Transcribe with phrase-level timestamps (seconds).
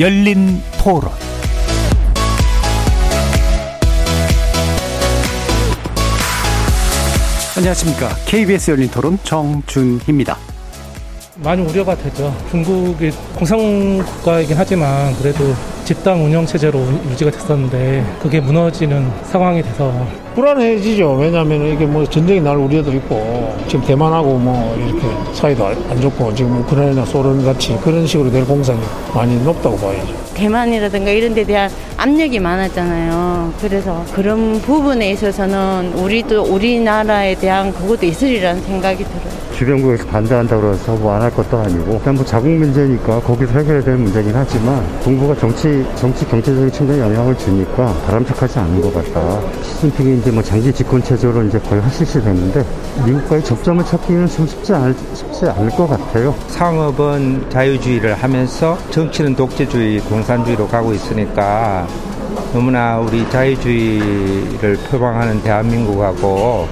[0.00, 1.10] 열린 토론
[7.54, 8.08] 안녕하십니까.
[8.24, 10.38] KBS 열린 토론 정준희입니다.
[11.44, 12.34] 많이 우려가 되죠.
[12.50, 19.92] 중국이 공산국가이긴 하지만 그래도 집단 운영 체제로 유지가 됐었는데 그게 무너지는 상황이 돼서
[20.40, 21.12] 불안해지죠.
[21.16, 26.58] 왜냐하면 이게 뭐 전쟁이 날 우려도 있고 지금 대만하고 뭐 이렇게 사이도 안 좋고 지금
[26.60, 28.80] 우크라이나 소련 같이 그런 식으로 될 공산이
[29.14, 30.14] 많이 높다고 봐야죠.
[30.34, 33.52] 대만이라든가 이런 데 대한 압력이 많았잖아요.
[33.60, 39.40] 그래서 그런 부분에 있어서는 우리도 우리나라에 대한 그것도 있으리라는 생각이 들어요.
[39.60, 43.96] 주변국에서 반대한다고 해서 뭐 안 할 것도 아니고 일단 뭐 자국 문제니까 거기서 해결해야 될
[43.96, 49.38] 문제긴 하지만 동북아 정치 정치 경제적인 측면에 영향을 주니까 바람직하지 않은 것 같다.
[49.62, 52.64] 시진핑이 이제 뭐 장기 집권 체제로 이제 거의 하실시 됐는데
[53.04, 56.34] 미국과의 접점을 찾기는 좀 쉽지 않을 쉽지 않을 것 같아요.
[56.48, 61.86] 상업은 자유주의를 하면서 정치는 독재주의, 공산주의로 가고 있으니까
[62.52, 66.68] 너무나 우리 자유주의를 표방하는 대한민국하고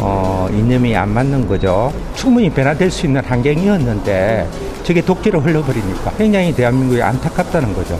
[0.00, 1.92] 어, 이념이 안 맞는 거죠.
[2.14, 4.48] 충분히 변화될 수 있는 환경이었는데
[4.82, 7.98] 저게 독재로 흘러버리니까 굉장히 대한민국이 안타깝다는 거죠.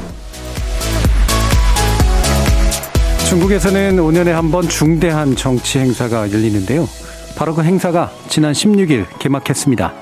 [3.34, 6.88] 중국에서는 5년에 한 번 중대한 정치 행사가 열리는데요.
[7.36, 9.92] 바로 그 행사가 지난 16일 개막했습니다.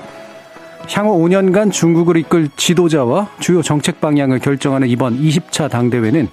[0.91, 6.27] 향후 5년간 중국을 이끌 지도자와 주요 정책 방향을 결정하는 이번 20차 당대회는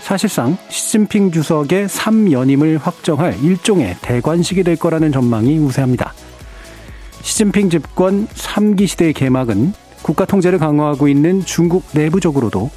[0.00, 6.14] 사실상 시진핑 주석의 3연임을 확정할 일종의 대관식이 될 거라는 전망이 우세합니다.
[7.20, 12.70] 시진핑 집권 3기 시대의 개막은 국가 통제를 강화하고 있는 중국 내부적으로도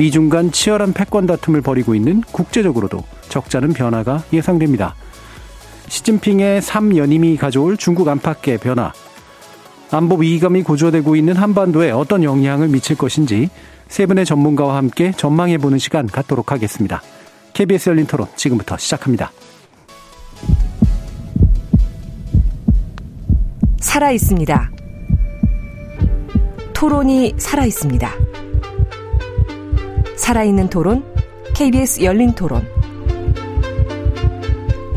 [0.00, 4.94] 미중 간 치열한 패권 다툼을 벌이고 있는 국제적으로도 적잖은 변화가 예상됩니다.
[5.88, 8.94] 시진핑의 3연임이 가져올 중국 안팎의 변화,
[9.90, 13.50] 안보 위기감이 고조되고 있는 한반도에 어떤 영향을 미칠 것인지
[13.88, 17.02] 세 분의 전문가와 함께 전망해보는 시간 갖도록 하겠습니다.
[17.52, 19.30] KBS 열린 토론 지금부터 시작합니다.
[23.80, 24.70] 살아 있습니다.
[26.72, 28.39] 토론이 살아 있습니다.
[30.20, 31.02] 살아있는 토론,
[31.54, 32.62] KBS 열린 토론.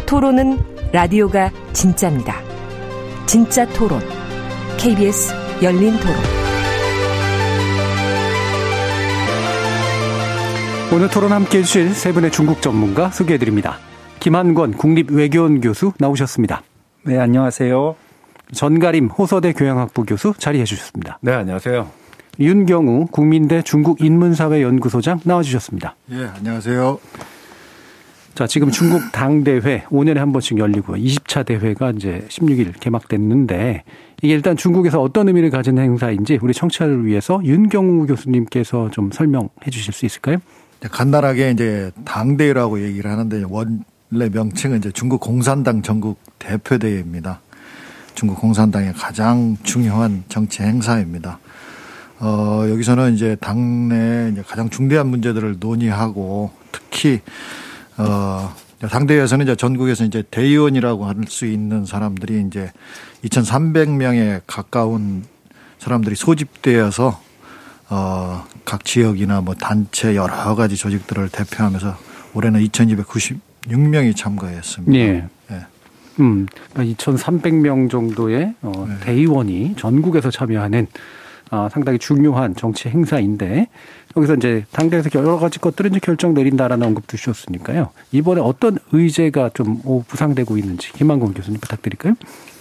[0.06, 0.60] 토론은
[0.92, 2.36] 라디오가 진짜입니다.
[3.26, 4.02] 진짜 토론,
[4.78, 6.16] KBS 열린 토론.
[10.94, 13.78] 오늘 토론 함께 해주실 세 분의 중국 전문가 소개해드립니다.
[14.20, 16.62] 김한권 국립외교원 교수 나오셨습니다.
[17.04, 17.96] 네, 안녕하세요.
[18.54, 21.18] 전가림 호서대 교양학부 교수 자리해 주셨습니다.
[21.22, 22.03] 네, 안녕하세요.
[22.40, 25.96] 윤경우 국민대 중국인문사회연구소장 나와주셨습니다.
[26.12, 27.00] 예, 안녕하세요.
[28.34, 33.84] 자, 지금 중국 당대회 5년에 한 번씩 열리고 20차 대회가 이제 16일 개막됐는데
[34.24, 39.94] 이게 일단 중국에서 어떤 의미를 가진 행사인지 우리 청취자를 위해서 윤경우 교수님께서 좀 설명해 주실
[39.94, 40.38] 수 있을까요?
[40.82, 47.42] 간단하게 이제 당대회라고 얘기를 하는데 원래 명칭은 이제 중국 공산당 전국 대표대회입니다.
[48.16, 51.40] 중국 공산당의 가장 중요한 정치 행사입니다.
[52.26, 57.20] 어, 여기서는 이제 당내 이제 가장 중대한 문제들을 논의하고 특히
[57.98, 62.72] 어, 당대회에서는 이제 전국에서 이제 대의원이라고 할 수 있는 사람들이 이제
[63.26, 65.26] 2,300명에 가까운
[65.80, 67.20] 사람들이 소집되어서
[67.90, 71.98] 어, 각 지역이나 뭐 단체 여러 가지 조직들을 대표하면서
[72.36, 74.98] 올해는 2,296명이 참가했습니다.
[74.98, 75.28] 예.
[75.52, 75.66] 예.
[76.22, 78.96] 음, 2,300명 정도의 어, 네.
[79.02, 80.88] 대의원이 전국에서 참여하는
[81.54, 83.68] 어, 상당히 중요한 정치 행사인데
[84.18, 87.92] 여기서 이제 당대에서 여러 가지 것들을 이제 결정 내린다라는 언급도 주셨으니까요.
[88.12, 92.16] 이번에 어떤 의제가 좀 부상되고 있는지 김한공 교수님 부탁드릴까요?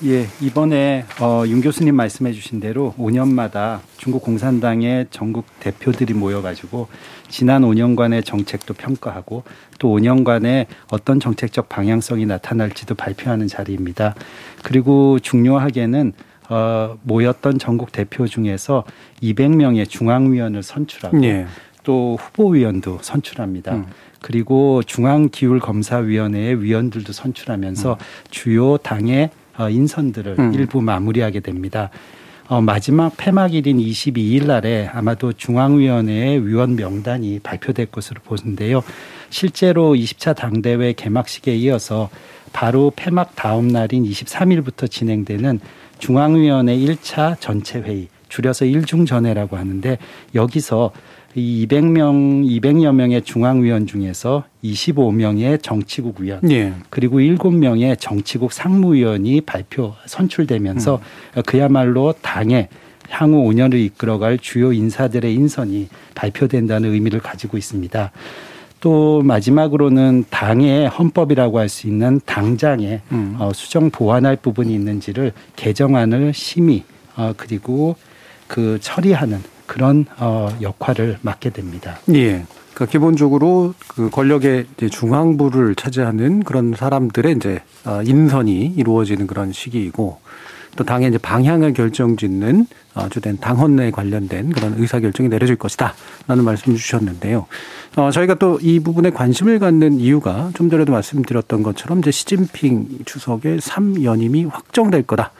[0.05, 6.89] 예, 이번에 어, 윤 교수님 말씀해 주신 대로 5년마다 중국 공산당의 전국 대표들이 모여가지고
[7.31, 9.45] 지난 5년간의 정책도 평가하고
[9.79, 14.15] 또 5년간의 어떤 정책적 방향성이 나타날지도 발표하는 자리입니다.
[14.63, 16.13] 그리고 중요하게는
[16.53, 18.85] 어, 모였던 전국 대표 중에서
[19.23, 21.47] 200명의 중앙위원을 선출하고 예.
[21.83, 23.75] 또 후보위원도 선출합니다.
[23.75, 23.87] 음.
[24.21, 27.97] 그리고 중앙기율검사위원회의 위원들도 선출하면서 음.
[28.31, 30.53] 주요 당의 어, 인선들을 음.
[30.53, 31.89] 일부 마무리하게 됩니다.
[32.49, 38.83] 어, 마지막 폐막일인 22일 날에 아마도 중앙위원회의 위원 명단이 발표될 것으로 보는데요.
[39.31, 42.11] 실제로 20차 당대회 개막식에 이어서
[42.53, 45.61] 바로 폐막 다음 날인 23일부터 진행되는
[46.03, 49.99] 중앙위원회 1차 전체 회의 줄여서 일중전회라고 하는데
[50.35, 50.91] 여기서
[51.37, 56.73] 이 200명, 200여 명의 중앙위원 중에서 25명의 정치국 위원, 예.
[56.91, 61.01] 그리고 7명의 정치국 상무위원이 발표 선출되면서
[61.37, 61.43] 음.
[61.47, 62.69] 그야말로 당의
[63.09, 68.11] 향후 5년을 이끌어갈 주요 인사들의 인선이 발표된다는 의미를 가지고 있습니다.
[68.83, 73.37] 또 마지막으로는 당의 헌법이라고 할 수 있는 당장에 음.
[73.39, 76.85] 어, 수정 보완할 부분이 있는지를 개정안을 심의
[77.17, 77.97] 어, 그리고
[78.47, 81.99] 그 처리하는 그런 어, 역할을 맡게 됩니다.
[82.13, 82.45] 예.
[82.75, 90.19] 그러니까 기본적으로 그 권력의 중앙부를 차지하는 그런 사람들의 이제 어, 인선이 이루어지는 그런 시기이고
[90.77, 92.67] 또 당의 이제 방향을 결정짓는
[93.11, 95.95] 주된 당헌에 관련된 그런 의사 결정이 내려질 것이다
[96.29, 97.47] 라는 말씀 주셨는데요.
[97.97, 103.59] 어, 저희가 또 이 부분에 관심을 갖는 이유가 좀 전에도 말씀드렸던 것처럼 이제 시진핑 주석의
[103.59, 105.33] 3연임이 확정될 거다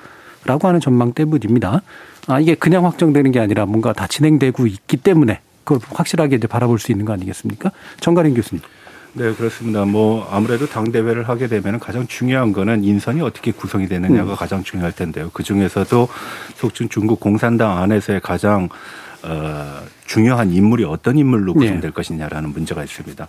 [0.45, 1.83] 라고 하는 전망 때문입니다.
[2.27, 6.79] 아, 이게 그냥 확정되는 게 아니라 뭔가 다 진행되고 있기 때문에 그걸 확실하게 이제 바라볼
[6.79, 7.71] 수 있는 거 아니겠습니까?
[8.01, 8.63] 정가린 교수님.
[9.15, 9.85] 네, 그렇습니다.
[9.85, 14.37] 뭐 아무래도 당 대회를 하게 되면 가장 중요한 거는 인선이 어떻게 구성이 되느냐가 음.
[14.37, 15.31] 가장 중요할 텐데요.
[15.35, 16.09] 그 중에서도
[16.55, 18.71] 속칭 중국 공산당 안에서의 가장
[19.23, 21.91] 어, 중요한 인물이 어떤 인물로 구성될 네.
[21.91, 23.29] 것이냐라는 문제가 있습니다.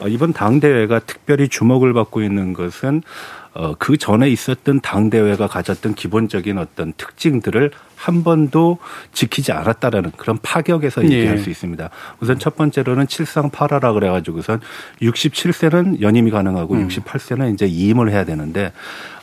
[0.00, 3.02] 어, 이번 당 대회가 특별히 주목을 받고 있는 것은
[3.54, 8.78] 어, 그 전에 있었던 당대회가 가졌던 기본적인 어떤 특징들을 한 번도
[9.12, 11.10] 지키지 않았다라는 그런 파격에서 네.
[11.10, 11.90] 얘기할 수 있습니다.
[12.20, 14.60] 우선 첫 번째로는 칠상팔하라 그래가지고선
[15.02, 16.88] 67세는 연임이 가능하고 음.
[16.88, 18.72] 68세는 이제 이임을 해야 되는데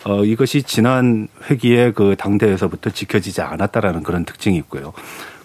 [0.06, 4.94] 어, 이것이 지난 회기에 그 당대회에서부터 지켜지지 않았다라는 그런 특징이 있고요.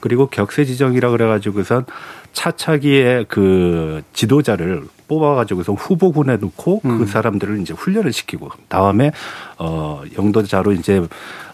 [0.01, 1.87] 그리고 격세 지정이라 그래가지고선
[2.35, 6.99] 차차기의 그 지도자를 뽑아가지고서 후보군에 놓고 그 음.
[6.99, 9.13] 그 사람들을 이제 훈련을 시키고 다음에
[9.59, 11.07] 어 영도자로 이제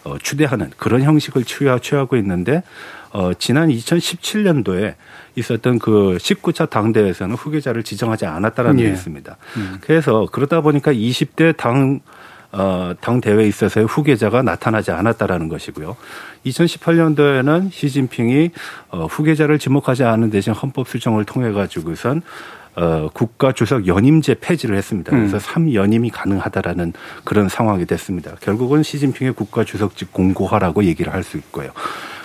[0.05, 2.63] 어 추대하는 그런 형식을 취하, 취하고 있는데
[3.13, 4.95] 어 지난 2017년도에
[5.37, 8.85] 있었던 그 19차 당대회에서는 후계자를 지정하지 않았다라는 예.
[8.85, 9.37] 게 있습니다.
[9.57, 9.79] 음.
[9.81, 12.01] 그래서 그러다 보니까 20대 당
[12.53, 15.97] 어, 당 대회에 있어서의 후계자가 나타나지 않았다라는 것이고요.
[16.47, 18.51] 2018년도에는 시진핑이
[18.91, 22.23] 어, 후계자를 지목하지 않은 대신 헌법 수정을 통해 가지고선
[22.77, 25.11] 어, 국가 주석 연임제 폐지를 했습니다.
[25.11, 25.41] 그래서 음.
[25.41, 26.93] 3연임이 가능하다라는
[27.25, 28.37] 그런 상황이 됐습니다.
[28.41, 31.71] 결국은 시진핑의 국가 주석직 공고화라고 얘기를 할 수 있고요.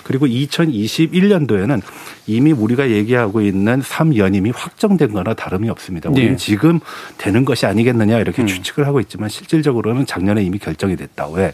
[0.06, 1.82] 그리고 2021년도에는
[2.28, 6.12] 이미 우리가 얘기하고 있는 3연임이 확정된 거나 다름이 없습니다.
[6.12, 6.38] 우리는 네.
[6.38, 6.80] 지금
[7.18, 8.48] 되는 것이 아니겠느냐 이렇게 음.
[8.48, 11.28] 추측을 하고 있지만 실질적으로는 작년에 이미 결정이 됐다.
[11.30, 11.54] 왜?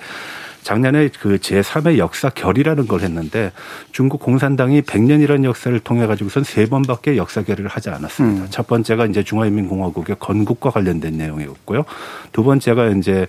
[0.64, 3.54] 작년에 그 제3의 역사 결이라는 걸 했는데
[3.94, 8.44] 중국 공산당이 100년이라는 역사를 통해 가지고선 세 번밖에 역사 결의를 하지 않았습니다.
[8.44, 8.48] 음.
[8.50, 11.86] 첫 번째가 이제 중화인민공화국의 건국과 관련된 내용이었고요.
[12.34, 13.28] 두 번째가 이제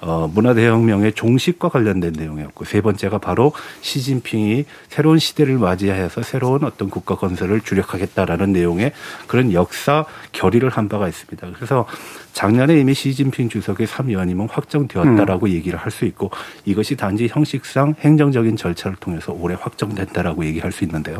[0.00, 3.52] 어, 문화대혁명의 종식과 관련된 내용이었고 세 번째가 바로
[3.82, 8.92] 시진핑이 새로운 시대를 맞이해서 새로운 어떤 국가 건설을 주력하겠다라는 내용의
[9.26, 11.48] 그런 역사 결의를 한 바가 있습니다.
[11.54, 11.86] 그래서
[12.32, 15.50] 작년에 이미 시진핑 주석의 3연임은 확정되었다라고 음.
[15.50, 16.30] 얘기를 할 수 있고
[16.64, 21.18] 이것이 단지 형식상 행정적인 절차를 통해서 올해 확정된다라고 얘기할 수 있는데요.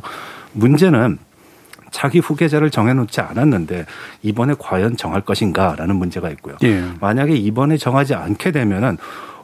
[0.52, 1.18] 문제는
[1.90, 3.86] 자기 후계자를 정해놓지 않았는데
[4.22, 6.56] 이번에 과연 정할 것인가라는 문제가 있고요.
[6.62, 6.84] 예.
[7.00, 8.98] 만약에 이번에 정하지 않게 되면은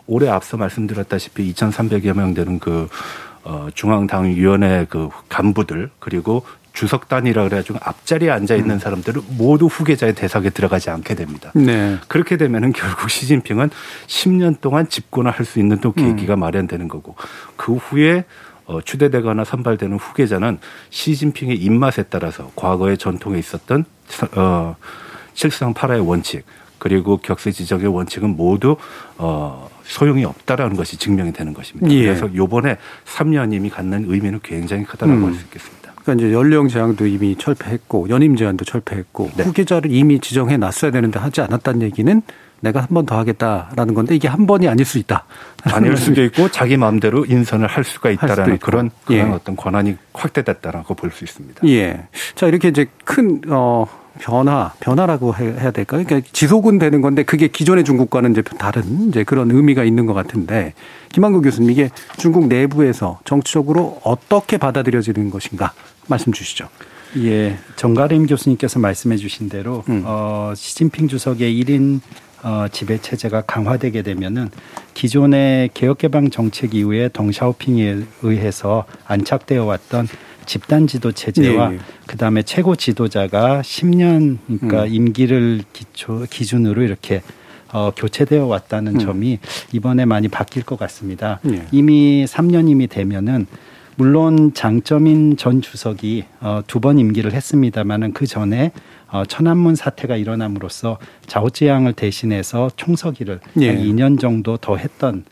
[0.06, 2.88] 올해 앞서 말씀드렸다시피 2,300여 명 되는 그
[3.44, 8.78] 어, 중앙당위원회 그 간부들 그리고 주석단이라 그래가지고 앞자리에 앉아 있는 음.
[8.78, 11.50] 사람들은 모두 후계자의 대상에 들어가지 않게 됩니다.
[11.54, 11.96] 네.
[12.06, 13.70] 그렇게 되면은 결국 시진핑은
[14.06, 16.40] 10년 동안 집권을 할 수 있는 또 계기가 음.
[16.40, 17.14] 마련되는 거고
[17.56, 18.24] 그 후에
[18.66, 20.58] 어, 추대되거나 선발되는 후계자는
[20.90, 23.84] 시진핑의 입맛에 따라서 과거의 전통에 있었던
[24.36, 24.76] 어,
[25.34, 26.44] 실상팔아의 원칙
[26.78, 28.76] 그리고 격세 지적의 원칙은 모두
[29.18, 31.90] 어, 소용이 없다라는 것이 증명이 되는 것입니다.
[31.90, 32.04] 예.
[32.04, 35.24] 그래서 요번에 3년임이 갖는 의미는 굉장히 크다라고 음.
[35.26, 35.92] 할수 있겠습니다.
[36.02, 39.44] 그러니까 이제 연령 제한도 이미 철폐했고 연임 제한도 철폐했고 네.
[39.44, 42.22] 후계자를 이미 지정해 놨어야 되는데 하지 않았다는 얘기는
[42.60, 45.24] 내가 한 번 더 하겠다라는 건데 이게 한 번이 아닐 수 있다.
[45.64, 49.32] 아닐 수도 있고 자기 마음대로 인선을 할 수가 있다라는 그런, 그런 예.
[49.32, 51.66] 어떤 권한이 확대됐다라고 볼 수 있습니다.
[51.68, 52.06] 예.
[52.34, 53.86] 자 이렇게 이제 큰 어.
[54.18, 56.02] 변화, 변화라고 해야 될까?
[56.02, 60.72] 그러니까 지속은 되는 건데 그게 기존의 중국과는 이제 다른 이제 그런 의미가 있는 것 같은데
[61.12, 65.74] 김한국 교수님 이게 중국 내부에서 정치적으로 어떻게 받아들여지는 것인가
[66.08, 66.66] 말씀 주시죠.
[67.18, 70.02] 예, 정가림 교수님께서 말씀해 주신 대로 음.
[70.06, 72.00] 어, 시진핑 주석의 1인
[72.46, 74.50] 어, 지배 체제가 강화되게 되면은
[74.94, 80.06] 기존의 개혁개방 정책 이후에 덩샤오핑에 의해서 안착되어 왔던
[80.46, 81.76] 집단 지도 체제와 네.
[81.76, 81.82] 네.
[82.06, 84.94] 그다음에 최고 지도자가 10년 그러니까 음.
[84.94, 87.20] 임기를 기초 기준으로 이렇게
[87.72, 88.98] 어, 교체되어 왔다는 음.
[89.00, 89.40] 점이
[89.72, 91.40] 이번에 많이 바뀔 것 같습니다.
[91.42, 91.66] 네.
[91.72, 93.48] 이미 3년임이 되면은
[93.96, 98.70] 물론 장점인 전 주석이 어, 두 번 임기를 했습니다마는 그 전에
[99.10, 103.68] 어, 천안문 사태가 일어남으로써 좌우지향을 대신해서 총서기를 예.
[103.68, 105.24] 한 2년 정도 더 했던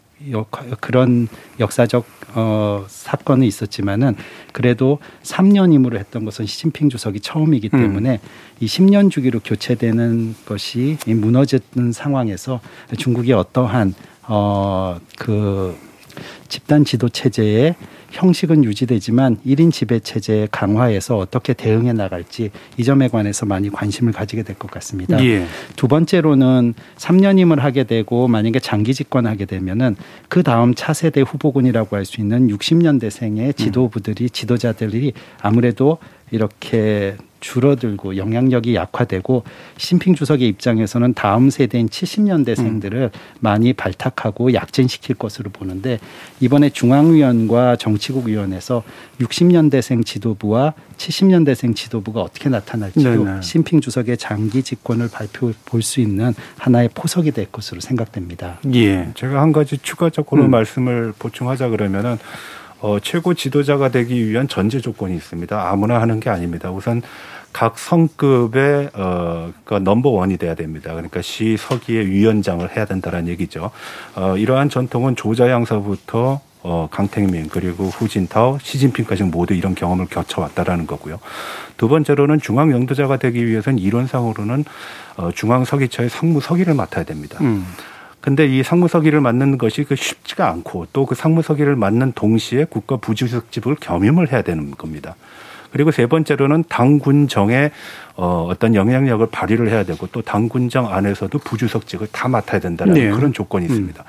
[0.80, 1.28] 그런
[1.60, 4.16] 역사적 어, 사건은 있었지만은
[4.52, 7.80] 그래도 3년 임무를 했던 것은 시진핑 주석이 처음이기 음.
[7.80, 8.18] 때문에 음.
[8.60, 12.60] 이 10년 주기로 교체되는 것이 무너지는 상황에서
[12.98, 13.94] 중국이 어떠한
[14.26, 15.76] 어, 그
[16.48, 17.74] 집단 지도 체제의
[18.14, 24.42] 형식은 유지되지만 1인 지배 체제의 강화에서 어떻게 대응해 나갈지 이 점에 관해서 많이 관심을 가지게
[24.42, 25.22] 될 것 같습니다.
[25.24, 25.44] 예.
[25.74, 29.96] 두 번째로는 3년임을 하게 되고 만약에 장기 집권하게 되면은
[30.28, 35.98] 그 다음 차세대 후보군이라고 할 수 있는 60년대생의 지도부들이 지도자들이 아무래도
[36.30, 39.44] 이렇게 줄어들고 영향력이 약화되고
[39.76, 43.10] 시진핑 주석의 입장에서는 다음 세대인 70년대생들을 음.
[43.40, 45.98] 많이 발탁하고 약진시킬 것으로 보는데
[46.40, 48.82] 이번에 중앙위원과 정치국위원회에서
[49.20, 53.42] 60년대생 지도부와 70년대생 지도부가 어떻게 나타날지도 네네.
[53.42, 58.58] 시진핑 주석의 장기 집권을 발표 볼 수 있는 하나의 포석이 될 것으로 생각됩니다.
[58.72, 59.10] 예.
[59.14, 60.50] 제가 한 가지 추가적으로 음.
[60.50, 62.16] 말씀을 보충하자 그러면은
[62.84, 65.70] 어, 최고 지도자가 되기 위한 전제 조건이 있습니다.
[65.70, 66.70] 아무나 하는 게 아닙니다.
[66.70, 67.00] 우선
[67.50, 70.90] 각 성급의 어, 그 넘버 원이 돼야 됩니다.
[70.90, 73.70] 그러니까 시 서기의 위원장을 해야 된다는 얘기죠.
[74.16, 81.20] 어, 이러한 전통은 조자 양서부터 어, 강택민 그리고 후진타오, 시진핑까지 모두 이런 경험을 겪어왔다라는 거고요.
[81.78, 84.66] 두 번째로는 중앙 영도자가 되기 위해서는 이론상으로는
[85.16, 87.38] 어, 중앙 서기처의 상무 서기를 맡아야 됩니다.
[87.40, 87.64] 음.
[88.24, 93.74] 근데 이 상무서기를 맡는 것이 그 쉽지가 않고 또 그 상무서기를 맡는 동시에 국가 부주석집을
[93.74, 95.14] 겸임을 해야 되는 겁니다.
[95.70, 97.70] 그리고 세 번째로는 당군정의
[98.16, 103.10] 어, 어떤 영향력을 발휘를 해야 되고 또 당군정 안에서도 부주석직을 다 맡아야 된다는 네.
[103.10, 104.02] 그런 조건이 있습니다.
[104.02, 104.08] 음.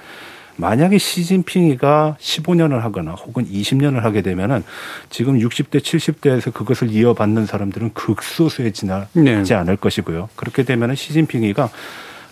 [0.56, 4.64] 만약에 시진핑이가 15년을 하거나 혹은 20년을 하게 되면은
[5.10, 9.54] 지금 60대, 70대에서 그것을 이어받는 사람들은 극소수에 지나지 네.
[9.54, 10.30] 않을 것이고요.
[10.38, 11.70] 그렇게 되면은 시진핑이가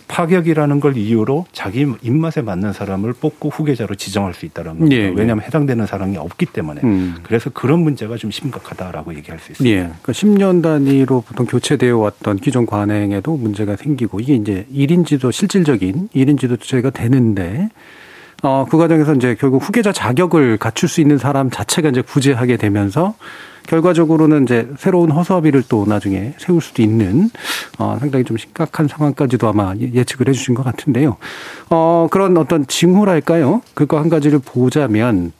[0.08, 4.96] 파격이라는 걸 이유로 자기 입맛에 맞는 사람을 뽑고 후계자로 지정할 수 있다는 겁니다.
[4.96, 5.12] 예, 예.
[5.14, 6.80] 왜냐하면 해당되는 사람이 없기 때문에.
[6.84, 7.16] 음.
[7.22, 9.76] 그래서 그런 문제가 좀 심각하다라고 얘기할 수 있습니다.
[9.76, 9.82] 예.
[9.82, 16.10] 그러니까 10년 단위로 보통 교체되어 왔던 기존 관행에도 문제가 생기고 이게 이제 1인 지도 실질적인
[16.14, 17.68] 1인 지도체가 되는데
[18.42, 23.14] 어, 그 과정에서 이제 결국 후계자 자격을 갖출 수 있는 사람 자체가 이제 부재하게 되면서
[23.66, 27.30] 결과적으로는 이제 새로운 허수아비를 또 나중에 세울 수도 있는
[27.78, 31.16] 어, 상당히 좀 심각한 상황까지도 아마 예, 예측을 해주신 것 같은데요.
[31.70, 33.62] 어, 그런 어떤 징후랄까요?
[33.74, 35.32] 그거 한 가지를 보자면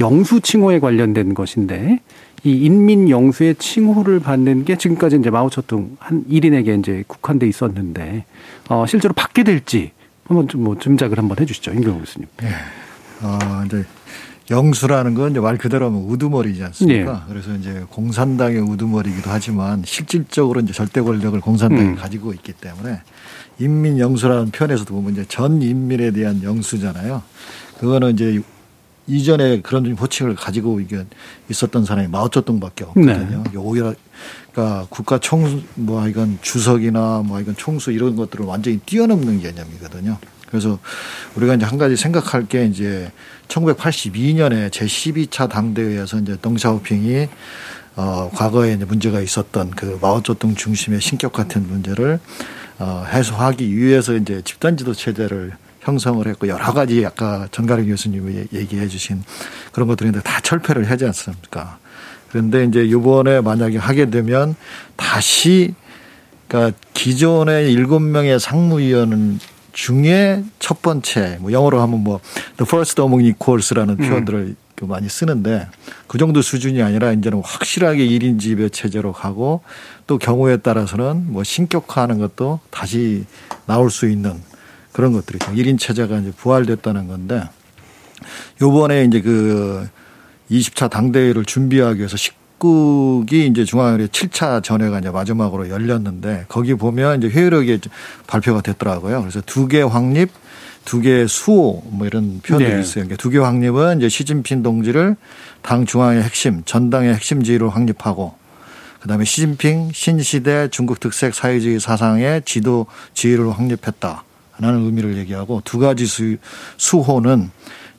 [0.00, 2.00] 영수 칭호에 관련된 것인데
[2.44, 8.24] 이 인민 영수의 칭호를 받는 게 지금까지 이제 마오쩌둥 한 1인에게 이제 국한돼 있었는데
[8.68, 9.92] 어, 실제로 받게 될지
[10.28, 12.28] 한번 좀 뭐 짐작을 한번 해주시죠, 임경호 교수님.
[12.42, 12.48] 네.
[13.22, 13.84] 어, 이제
[14.50, 17.12] 영수라는 건 이제 말 그대로 하면 우두머리지 않습니까?
[17.12, 17.18] 네.
[17.28, 21.96] 그래서 이제 공산당의 우두머리이기도 하지만 실질적으로 이제 절대 권력을 공산당이 음.
[21.96, 23.02] 가지고 있기 때문에
[23.58, 27.22] 인민 영수라는 표현에서도 보면 이제 전 인민에 대한 영수잖아요.
[27.78, 28.40] 그거는 이제
[29.06, 30.80] 이전에 그런 호칭을 가지고
[31.48, 33.42] 있었던 사람이 마오쩌둥밖에 없거든요.
[33.52, 33.58] 네.
[33.58, 33.94] 오히려
[34.52, 40.18] 그러니까 국가 총 뭐 이건 주석이나 뭐 이건 총수 이런 것들을 완전히 뛰어넘는 개념이거든요.
[40.46, 40.78] 그래서
[41.36, 43.10] 우리가 이제 한 가지 생각할 게 이제
[43.48, 47.28] 1982년에 제12차 당대회에서 이제 덩샤오핑이
[47.96, 52.20] 어, 과거에 이제 문제가 있었던 그 마오쩌둥 중심의 신격 같은 문제를
[52.78, 58.88] 어, 해소하기 위해서 이제 집단 지도 체제를 형성을 했고 여러 가지 아까 전가령 교수님이 얘기해
[58.88, 59.24] 주신
[59.72, 61.78] 그런 것들인데 다 철폐를 하지 않습니까?
[62.30, 64.54] 그런데 이제 이번에 만약에 하게 되면
[64.96, 65.74] 다시
[66.46, 69.40] 그러니까 기존의 일곱 명의 상무위원
[69.78, 72.18] 중에 첫 번째 뭐 영어로 하면 뭐
[72.56, 74.08] the first among equals라는 음.
[74.08, 75.68] 표현들을 그 많이 쓰는데
[76.08, 79.62] 그 정도 수준이 아니라 이제는 확실하게 1인 지배 체제로 가고
[80.08, 83.24] 또 경우에 따라서는 뭐 신격화하는 것도 다시
[83.66, 84.42] 나올 수 있는
[84.90, 85.52] 그런 것들이 죠.
[85.52, 87.44] 1인 체제가 이제 부활됐다는 건데
[88.60, 89.88] 요번에 이제 그
[90.50, 92.16] 20차 당대회를 준비하기 위해서
[92.58, 97.80] 북극이 이제 중앙회의 7차 전회가 이제 마지막으로 열렸는데 거기 보면 이제 회의록이
[98.26, 99.20] 발표가 됐더라고요.
[99.20, 100.30] 그래서 두 개 확립,
[100.84, 102.80] 두 개 수호 뭐 이런 표현들이 네.
[102.80, 103.04] 있어요.
[103.04, 105.16] 그러니까 두 개 확립은 이제 시진핑 동지를
[105.62, 108.34] 당 중앙의 핵심, 전당의 핵심 지위로 확립하고
[109.00, 114.24] 그다음에 시진핑 신시대 중국 특색 사회주의 사상의 지도 지위를 확립했다.
[114.60, 116.36] 라는 의미를 얘기하고 두 가지 수,
[116.78, 117.50] 수호는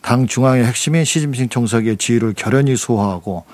[0.01, 3.45] 당 중앙의 핵심인 시진핑 총석의 지위를 결연히 수호하고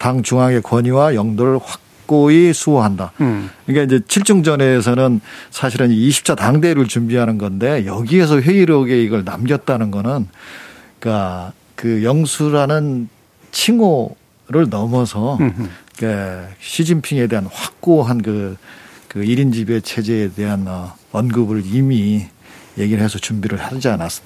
[0.00, 3.12] 당 중앙의 권위와 영도를 확고히 수호한다.
[3.20, 3.50] 음.
[3.66, 10.26] 그러니까 이제 칠중전에서는 사실은 20차 당대를 준비하는 건데 여기에서 회의록에 이걸 남겼다는 거는
[10.98, 13.10] 그러니까 그 영수라는
[13.52, 15.38] 칭호를 넘어서
[15.98, 18.56] 그 시진핑에 대한 확고한 그,
[19.06, 22.26] 그 1인 지배 체제에 대한 어, 언급을 이미
[22.78, 24.22] 얘기를 해서 준비를 하지 않았,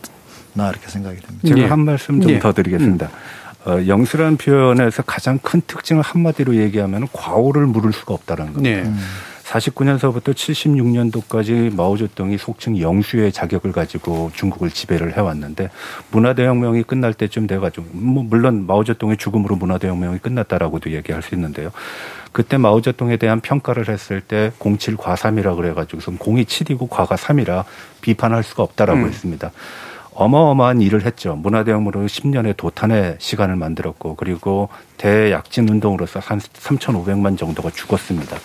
[0.53, 1.49] 나 이렇게 생각이 됩니다.
[1.49, 1.65] 제가 예.
[1.65, 2.53] 한 말씀 좀더 예.
[2.53, 3.07] 드리겠습니다.
[3.07, 3.44] 음.
[3.67, 8.83] 어, 영수라는 표현에서 가장 큰 특징을 한마디로 얘기하면 과오를 물을 수가 없다는 겁니다.
[8.83, 8.83] 네.
[8.83, 8.99] 음.
[9.45, 15.71] 49년서부터 76년도까지 마오쩌둥이 속칭 영수의 자격을 가지고 중국을 지배를 해왔는데
[16.11, 21.71] 문화대혁명이 끝날 때쯤 돼가지고 뭐 물론 마오쩌둥의 죽음으로 문화대혁명이 끝났다라고도 얘기할 수 있는데요.
[22.33, 27.65] 그때 마오쩌둥에 대한 평가를 했을 때 07 과3이라 그래가지고 공이 7이고 과가 3이라
[28.01, 29.09] 비판할 수가 없다라고 음.
[29.09, 29.53] 했습니다.
[30.15, 31.35] 어마어마한 일을 했죠.
[31.37, 38.37] 문화대혁명으로 10년의 도탄의 시간을 만들었고 그리고 대약진 운동으로서 한 3,500만 정도가 죽었습니다.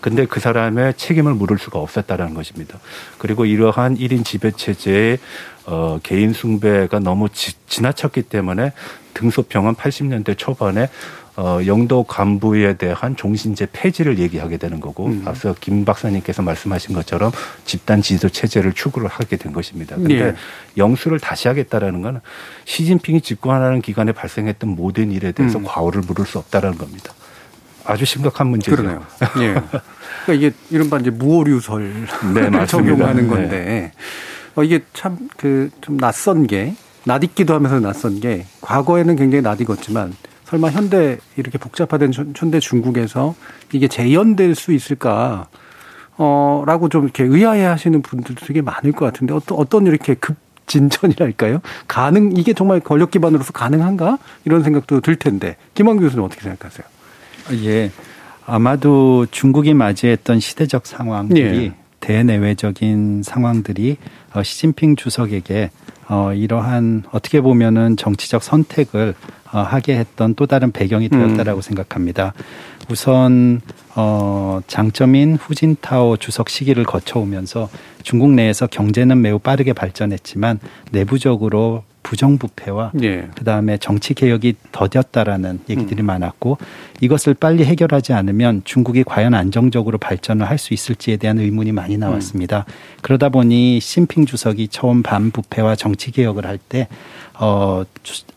[0.00, 2.78] 근데 그 사람의 책임을 물을 수가 없었다라는 것입니다.
[3.18, 5.18] 그리고 이러한 1인 지배 체제의
[5.66, 8.72] 어, 개인 숭배가 너무 지, 지나쳤기 때문에
[9.14, 10.88] 등소평은 80년대 초반에
[11.36, 15.22] 어, 영도 간부에 대한 종신제 폐지를 얘기하게 되는 거고 음.
[15.24, 17.30] 앞서 김 박사님께서 말씀하신 것처럼
[17.64, 19.96] 집단 지도 체제를 추구를 하게 된 것입니다.
[19.96, 20.34] 근데 예.
[20.76, 22.20] 영수를 다시 하겠다라는 건
[22.64, 25.64] 시진핑이 집권하는 기간에 발생했던 모든 일에 대해서 음.
[25.66, 27.12] 과오를 물을 수 없다라는 겁니다.
[27.84, 28.76] 아주 심각한 문제죠.
[28.76, 29.02] 그러네요.
[29.38, 29.52] 예.
[29.54, 33.92] 그러니까 이게 이른바 이제 무오류설 네, 적용하는 건데 네.
[34.56, 40.12] 어, 이게 참 그 좀 낯선 게 낯익기도 하면서 낯선 게 과거에는 굉장히 낯익었지만
[40.50, 43.36] 설마 현대 이렇게 복잡화된 현대 중국에서
[43.72, 45.46] 이게 재현될 수 있을까?
[46.16, 50.36] 어, 라고 좀 이렇게 의아해 하시는 분들도 되게 많을 것 같은데 어떤, 어떤 이렇게 급
[50.66, 51.60] 진전이랄까요?
[51.88, 54.18] 가능, 이게 정말 권력 기반으로서 가능한가?
[54.44, 55.56] 이런 생각도 들 텐데.
[55.74, 56.86] 김환 교수는 어떻게 생각하세요?
[57.64, 57.90] 예.
[58.46, 61.72] 아마도 중국이 맞이했던 시대적 상황들이 예.
[62.00, 63.96] 대내외적인 상황들이
[64.34, 65.70] 어, 시진핑 주석에게
[66.08, 69.14] 어, 이러한 어떻게 보면은 정치적 선택을
[69.52, 71.18] 어, 하게 했던 또 다른 배경이 음.
[71.18, 71.62] 되었다라고 음.
[71.62, 72.32] 생각합니다.
[72.90, 73.60] 우선
[73.94, 77.68] 어, 장점인 후진타오 주석 시기를 거쳐오면서
[78.02, 80.58] 중국 내에서 경제는 매우 빠르게 발전했지만
[80.90, 83.28] 내부적으로 부정부패와 예.
[83.36, 86.06] 그다음에 정치 개혁이 더뎠다라는 얘기들이 음.
[86.06, 86.58] 많았고
[87.00, 92.00] 이것을 빨리 해결하지 않으면 중국이 과연 안정적으로 발전을 할 수 있을지에 대한 의문이 많이 음.
[92.00, 92.66] 나왔습니다.
[92.68, 92.72] 음.
[93.02, 96.88] 그러다 보니 심핑 주석이 처음 반부패와 정치 개혁을 할 때
[97.38, 97.84] 어,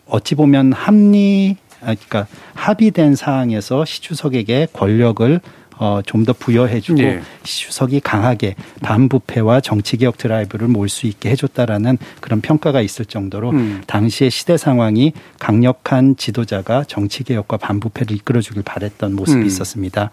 [0.06, 5.40] 어찌 보면 합리 아, 그러니까 합의된 사항에서 시 주석에게 권력을
[5.78, 7.20] 어, 좀 더 부여해주고 네.
[7.42, 13.82] 시주석이 강하게 반부패와 정치개혁 드라이브를 몰수 있게 해줬다라는 그런 평가가 있을 정도로 음.
[13.86, 19.46] 당시의 시대 상황이 강력한 지도자가 정치개혁과 반부패를 이끌어주길 바랬던 모습이 음.
[19.46, 20.10] 있었습니다.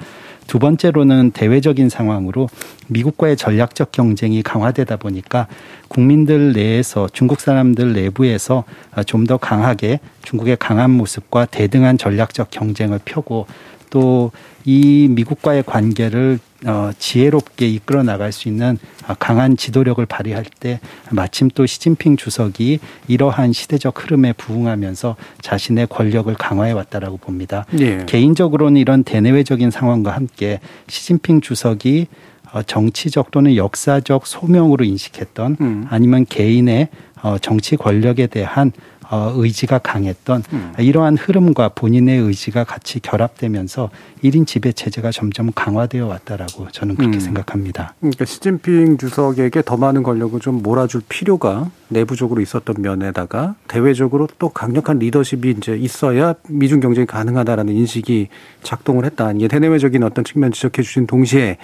[0.47, 2.49] 두 번째로는 대외적인 상황으로
[2.87, 5.47] 미국과의 전략적 경쟁이 강화되다 보니까
[5.87, 8.65] 국민들 내에서 중국 사람들 내부에서
[9.05, 13.45] 좀 더 강하게 중국의 강한 모습과 대등한 전략적 경쟁을 펴고
[13.91, 14.31] 또
[14.65, 18.77] 이 미국과의 관계를 어, 지혜롭게 이끌어 나갈 수 있는
[19.17, 26.71] 강한 지도력을 발휘할 때 마침 또 시진핑 주석이 이러한 시대적 흐름에 부응하면서 자신의 권력을 강화해
[26.71, 27.65] 왔다라고 봅니다.
[27.79, 28.05] 예.
[28.05, 32.07] 개인적으로는 이런 대내외적인 상황과 함께 시진핑 주석이
[32.53, 35.87] 어, 정치적 또는 역사적 소명으로 인식했던 음.
[35.89, 36.89] 아니면 개인의
[37.23, 38.71] 어, 정치 권력에 대한
[39.11, 40.73] 어, 의지가 강했던 음.
[40.79, 43.89] 이러한 흐름과 본인의 의지가 같이 결합되면서
[44.23, 47.19] 1인 지배 체제가 점점 강화되어 왔다라고 저는 그렇게 음.
[47.19, 47.93] 생각합니다.
[47.99, 54.99] 그러니까 시진핑 주석에게 더 많은 권력을 좀 몰아줄 필요가 내부적으로 있었던 면에다가 대외적으로 또 강력한
[54.99, 58.29] 리더십이 이제 있어야 미중 경쟁이 가능하다라는 인식이
[58.63, 59.33] 작동을 했다.
[59.33, 61.57] 이게 대내외적인 어떤 측면 지적해 주신 동시에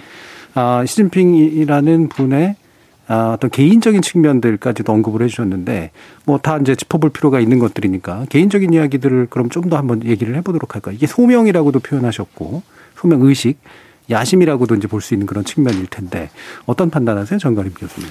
[0.52, 2.67] 아, 시진핑이라는 분의 아,
[3.08, 5.90] 어떤 개인적인 측면들까지도 언급을 해주셨는데
[6.26, 10.74] 뭐 다 이제 짚어볼 필요가 있는 것들이니까 개인적인 이야기들을 그럼 좀 더 한번 얘기를 해보도록
[10.74, 10.94] 할까요?
[10.94, 12.62] 이게 소명이라고도 표현하셨고
[12.96, 13.58] 소명 의식,
[14.10, 16.30] 야심이라고도 이제 볼 수 있는 그런 측면일 텐데
[16.66, 18.08] 어떤 판단하세요, 정가림 교수님?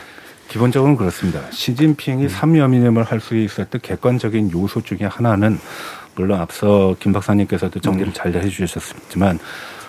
[0.50, 1.42] 기본적으로는 그렇습니다.
[1.52, 2.30] 시진핑이 음.
[2.30, 5.60] 삼위어민임을 할 수 있었던 객관적인 요소 중에 하나는
[6.16, 8.14] 물론 앞서 김 박사님께서도 정리를 음.
[8.14, 9.40] 잘 해주셨지만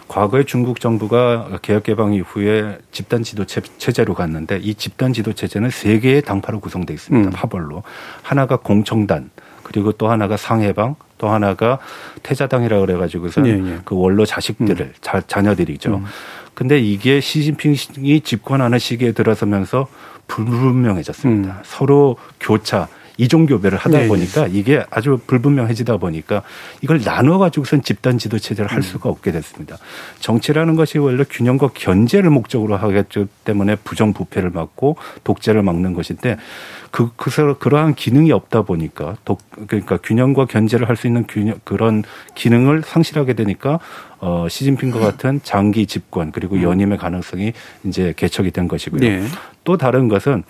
[0.09, 6.01] 과거에 중국 정부가 개혁 개방 이후에 집단 지도 체제로 갔는데 이 집단 지도 체제는 세
[6.01, 7.29] 개의 당파로 구성되어 있습니다.
[7.29, 7.33] 음.
[7.33, 7.83] 파벌로
[8.23, 9.31] 하나가 공청단
[9.62, 11.79] 그리고 또 하나가 상해방 또 하나가
[12.23, 13.79] 태자당이라 그래가지고서 예, 예.
[13.85, 14.92] 그 원로 자식들을 음.
[15.01, 15.97] 자, 자녀들이죠.
[15.97, 16.05] 음.
[16.55, 19.88] 근데 이게 시진핑이 집권하는 시기에 들어서면서
[20.27, 21.53] 불분명해졌습니다.
[21.53, 21.61] 음.
[21.64, 24.09] 서로 교차 이종 교배를 하다 네.
[24.09, 26.42] 보니까 이게 아주 불분명해지다 보니까
[26.81, 28.83] 이걸 나눠 가지고선 집단 지도 체제를 할 음.
[28.83, 29.76] 수가 없게 됐습니다.
[30.20, 33.02] 정치라는 것이 원래 균형과 견제를 목적으로 하기
[33.44, 36.37] 때문에 부정부패를 막고 독재를 막는 것인데
[36.90, 42.02] 그, 그, 그러한 기능이 없다 보니까 독, 그러니까 균형과 견제를 할 수 있는 균형, 그런
[42.35, 43.78] 기능을 상실하게 되니까
[44.18, 46.62] 어, 시진핑과 같은 장기 집권 그리고 음.
[46.62, 47.52] 연임의 가능성이
[47.85, 49.00] 이제 개척이 된 것이고요.
[49.00, 49.24] 네.
[49.64, 50.42] 또 다른 것은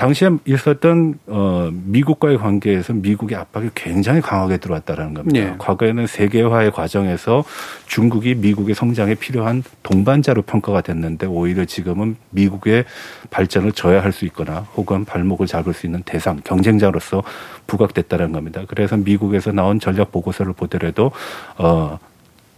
[0.00, 5.38] 당시에 있었던 어 미국과의 관계에서 미국의 압박이 굉장히 강하게 들어왔다라는 겁니다.
[5.38, 5.54] 네.
[5.58, 7.44] 과거에는 세계화의 과정에서
[7.86, 12.86] 중국이 미국의 성장에 필요한 동반자로 평가가 됐는데 오히려 지금은 미국의
[13.28, 17.22] 발전을 저해할 수 있거나 혹은 발목을 잡을 수 있는 대상 경쟁자로서
[17.66, 18.62] 부각됐다는 겁니다.
[18.68, 21.10] 그래서 미국에서 나온 전략 보고서를 보더라도
[21.58, 21.98] 어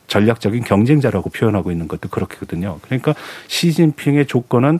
[0.06, 2.78] 전략적인 경쟁자라고 표현하고 있는 것도 그렇거든요.
[2.82, 3.16] 그러니까
[3.48, 4.78] 시진핑의 조건은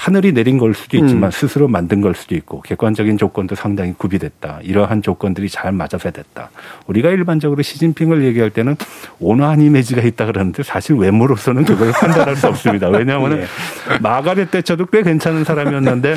[0.00, 1.30] 하늘이 내린 걸 수도 있지만 음.
[1.30, 4.60] 스스로 만든 걸 수도 있고 객관적인 조건도 상당히 구비됐다.
[4.62, 6.48] 이러한 조건들이 잘 맞아서 됐다.
[6.86, 8.76] 우리가 일반적으로 시진핑을 얘기할 때는
[9.18, 12.88] 온화한 이미지가 있다 그러는데 사실 외모로서는 그걸 판단할 수 없습니다.
[12.88, 13.46] 왜냐하면 예.
[14.00, 16.16] 마가렛 대처도 꽤 괜찮은 사람이었는데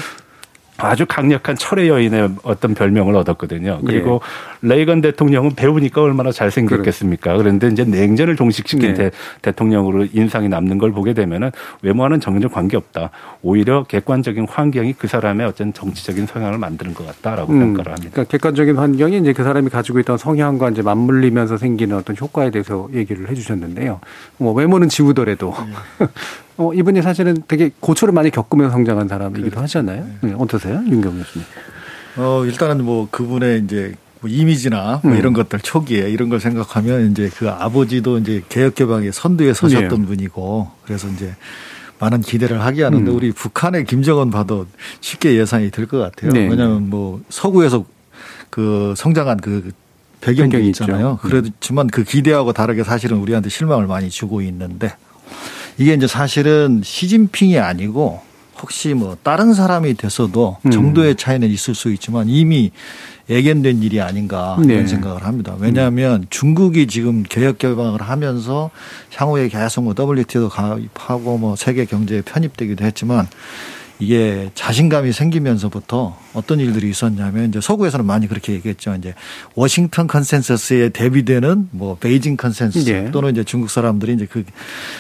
[0.87, 3.79] 아주 강력한 철의 여인의 어떤 별명을 얻었거든요.
[3.85, 4.21] 그리고
[4.63, 4.67] 예.
[4.67, 7.37] 레이건 대통령은 배우니까 얼마나 잘생겼겠습니까.
[7.37, 9.11] 그런데 이제 냉전을 종식시킨 네.
[9.41, 13.09] 대, 통령으로 인상이 남는 걸 보게 되면은 외모와는 전혀 관계없다.
[13.41, 18.09] 오히려 객관적인 환경이 그 사람의 어떤 정치적인 성향을 만드는 것 같다라고 음, 평가를 합니다.
[18.13, 22.87] 그러니까 객관적인 환경이 이제 그 사람이 가지고 있던 성향과 이제 맞물리면서 생기는 어떤 효과에 대해서
[22.93, 23.99] 얘기를 해 주셨는데요.
[24.37, 25.53] 뭐 외모는 지우더라도
[25.99, 26.07] 네.
[26.57, 29.61] 어, 이분이 사실은 되게 고초를 많이 겪으면서 성장한 사람이기도 그렇죠.
[29.63, 30.03] 하잖아요.
[30.21, 30.29] 네.
[30.29, 30.35] 네.
[30.37, 30.75] 어떠세요?
[30.85, 31.47] 윤경 교수님.
[32.17, 35.17] 어, 일단은 뭐 그분의 이제 뭐 이미지나 뭐 음.
[35.17, 40.07] 이런 것들 초기에 이런 걸 생각하면 이제 그 아버지도 이제 개혁개방의 선두에 서셨던 네.
[40.07, 41.33] 분이고 그래서 이제
[41.99, 43.15] 많은 기대를 하게 하는데 음.
[43.15, 44.67] 우리 북한의 김정은 봐도
[45.01, 46.31] 쉽게 예상이 될 것 같아요.
[46.31, 46.47] 네.
[46.47, 47.85] 왜냐하면 뭐 서구에서
[48.49, 49.71] 그 성장한 그
[50.21, 51.17] 배경이 있잖아요.
[51.23, 51.27] 있죠.
[51.27, 54.95] 그렇지만 그 기대하고 다르게 사실은 우리한테 실망을 많이 주고 있는데
[55.77, 58.21] 이게 이제 사실은 시진핑이 아니고
[58.62, 60.71] 혹시 뭐 다른 사람이 됐어도 음.
[60.71, 62.71] 정도의 차이는 있을 수 있지만 이미
[63.29, 64.88] 예견된 일이 아닌가 이런 네.
[64.88, 65.55] 생각을 합니다.
[65.57, 68.69] 왜냐하면 중국이 지금 개혁 개방을 하면서
[69.15, 73.27] 향후에 계속 뭐 WTO도 가입하고 뭐 세계 경제에 편입되기도 했지만
[73.99, 78.95] 이게 자신감이 생기면서부터 어떤 일들이 있었냐면 이제 서구에서는 많이 그렇게 얘기했죠.
[78.95, 79.13] 이제
[79.56, 83.12] 워싱턴 컨센서스에 대비되는 뭐 베이징 컨센서스 네.
[83.12, 84.43] 또는 이제 중국 사람들이 이제 그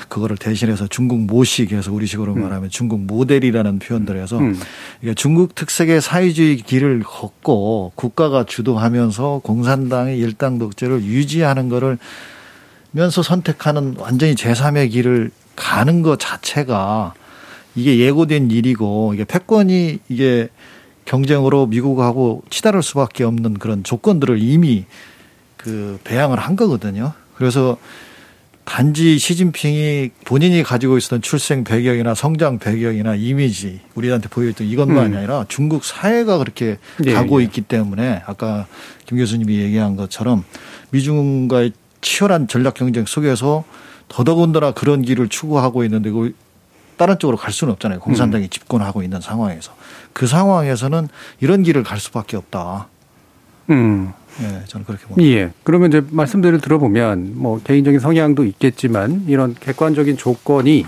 [0.09, 2.43] 그거를 대신해서 중국 모식 해서 우리식으로 음.
[2.43, 4.59] 말하면 중국 모델이라는 표현을 해서 음.
[5.01, 11.97] 이게 중국 특색의 사회주의 길을 걷고 국가가 주도하면서 공산당의 일당 독재를 유지하는 거를
[12.91, 17.13] 면서 선택하는 완전히 제3의 길을 가는 것 자체가
[17.75, 20.49] 이게 예고된 일이고 이게 패권이 이게
[21.05, 24.85] 경쟁으로 미국하고 치달을 수밖에 없는 그런 조건들을 이미
[25.57, 27.13] 그 배양을 한 거거든요.
[27.35, 27.77] 그래서
[28.65, 35.17] 단지 시진핑이 본인이 가지고 있었던 출생 배경이나 성장 배경이나 이미지 우리한테 보여줬던 이것만 음.
[35.17, 37.45] 아니라 중국 사회가 그렇게 네, 가고 네.
[37.45, 38.67] 있기 때문에 아까
[39.05, 40.45] 김 교수님이 얘기한 것처럼
[40.91, 43.65] 미중과의 치열한 전략 경쟁 속에서
[44.07, 46.33] 더더군다나 그런 길을 추구하고 있는데 그
[47.03, 47.99] 다른 쪽으로 갈 수는 없잖아요.
[47.99, 48.49] 공산당이 음.
[48.49, 49.73] 집권하고 있는 상황에서
[50.13, 51.09] 그 상황에서는
[51.41, 52.87] 이런 길을 갈 수밖에 없다.
[53.71, 54.13] 음.
[54.41, 55.29] 예, 저는 그렇게 봅니다.
[55.29, 55.51] 예.
[55.63, 60.85] 그러면 이제 말씀들을 들어보면 뭐 개인적인 성향도 있겠지만 이런 객관적인 조건이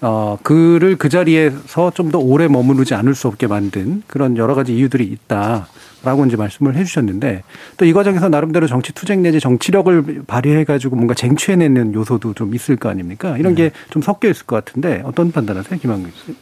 [0.00, 4.76] 어, 그를 그 자리에서 좀 더 오래 머무르지 않을 수 없게 만든 그런 여러 가지
[4.76, 7.42] 이유들이 있다라고 이제 말씀을 해 주셨는데
[7.78, 12.76] 또 이 과정에서 나름대로 정치 투쟁 내지 정치력을 발휘해 가지고 뭔가 쟁취해내는 요소도 좀 있을
[12.76, 13.38] 거 아닙니까?
[13.38, 13.70] 이런 네.
[13.88, 16.34] 게좀 섞여 있을 것 같은데 어떤 판단하세요, 김한규 씨?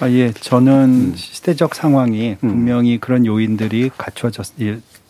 [0.00, 0.32] 아, 예.
[0.32, 1.12] 저는 음.
[1.16, 2.48] 시대적 상황이 음.
[2.48, 4.46] 분명히 그런 요인들이 갖춰졌,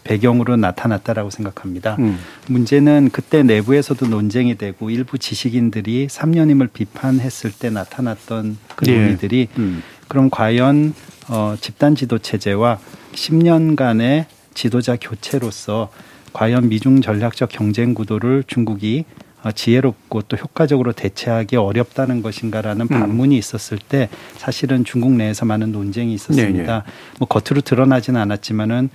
[0.08, 1.96] 배경으로 나타났다라고 생각합니다.
[1.98, 2.18] 음.
[2.46, 8.96] 문제는 그때 내부에서도 논쟁이 되고 일부 지식인들이 3년임을 비판했을 때 나타났던 그 예.
[8.98, 9.82] 논의들이 음.
[10.08, 10.94] 그럼 과연
[11.28, 12.78] 어, 집단 지도 체제와
[13.12, 15.90] 10년간의 지도자 교체로서
[16.32, 19.04] 과연 미중 전략적 경쟁 구도를 중국이
[19.44, 22.88] 어, 지혜롭고 또 효과적으로 대체하기 어렵다는 것인가라는 음.
[22.88, 26.58] 반문이 있었을 때 사실은 중국 내에서 많은 논쟁이 있었습니다.
[26.58, 26.92] 네, 네.
[27.18, 28.88] 뭐 겉으로 드러나지는 않았지만은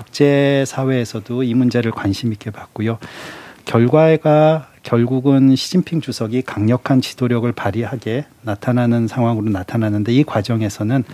[0.00, 2.98] 국제 사회에서도 이 문제를 관심 있게 봤고요.
[3.66, 11.04] 결과가 결국은 시진핑 주석이 강력한 지도력을 발휘하게 나타나는 상황으로 나타나는데 이 과정에서는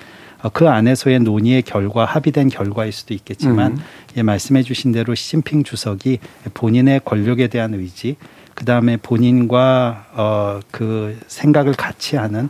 [0.53, 3.79] 그 안에서의 논의의 결과 합의된 결과일 수도 있겠지만 음.
[4.19, 6.21] 예, 말씀해 주신 대로 시진핑 주석이
[6.55, 8.17] 본인의 권력에 대한 의지
[8.55, 12.49] 그다음에 본인과 어 그 생각을 같이 하는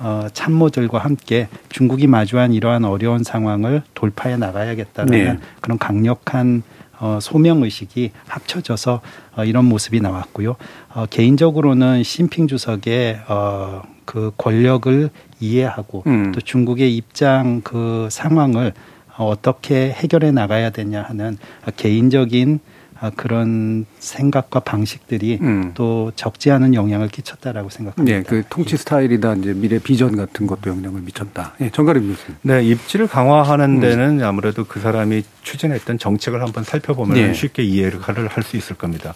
[0.00, 5.38] 어, 참모들과 함께 중국이 마주한 이러한 어려운 상황을 돌파해 나가야겠다는 네.
[5.60, 6.62] 그런 강력한
[6.98, 9.00] 어, 소명 의식이 합쳐져서
[9.36, 10.56] 어, 이런 모습이 나왔고요.
[10.94, 16.32] 어, 개인적으로는 심핑 주석의 어, 그 권력을 이해하고 음.
[16.32, 18.72] 또 중국의 입장 그 상황을
[19.18, 21.38] 어떻게 해결해 나가야 되냐 하는
[21.76, 22.60] 개인적인
[23.00, 25.72] 아, 그런 생각과 방식들이 음.
[25.74, 28.16] 또 적지 않은 영향을 끼쳤다라고 생각합니다.
[28.18, 31.54] 네, 그 통치 스타일이나 이제 미래 비전 같은 것도 영향을 미쳤다.
[31.60, 32.36] 예, 네, 정가림 교수님.
[32.42, 33.80] 네, 입지를 강화하는 음.
[33.80, 37.34] 데는 아무래도 그 사람이 추진했던 정책을 한번 살펴보면 네.
[37.34, 39.12] 쉽게 이해를 할 수 있을 겁니다.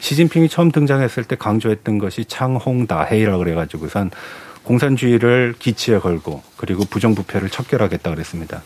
[0.00, 4.10] 시진핑이 처음 등장했을 때 강조했던 것이 창홍다해이라고 그래가지고선
[4.62, 8.62] 공산주의를 기치에 걸고 그리고 부정부패를 척결하겠다 그랬습니다.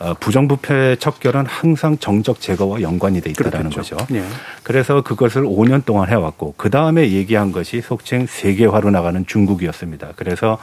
[0.00, 3.96] 어, 부정부패 척결은 항상 정적 제거와 연관이 돼 있다라는 그렇겠죠.
[3.96, 4.12] 거죠.
[4.12, 4.24] 네.
[4.62, 10.12] 그래서 그것을 5년 동안 해왔고 그 다음에 얘기한 것이 속칭 세계화로 나가는 중국이었습니다.
[10.16, 10.58] 그래서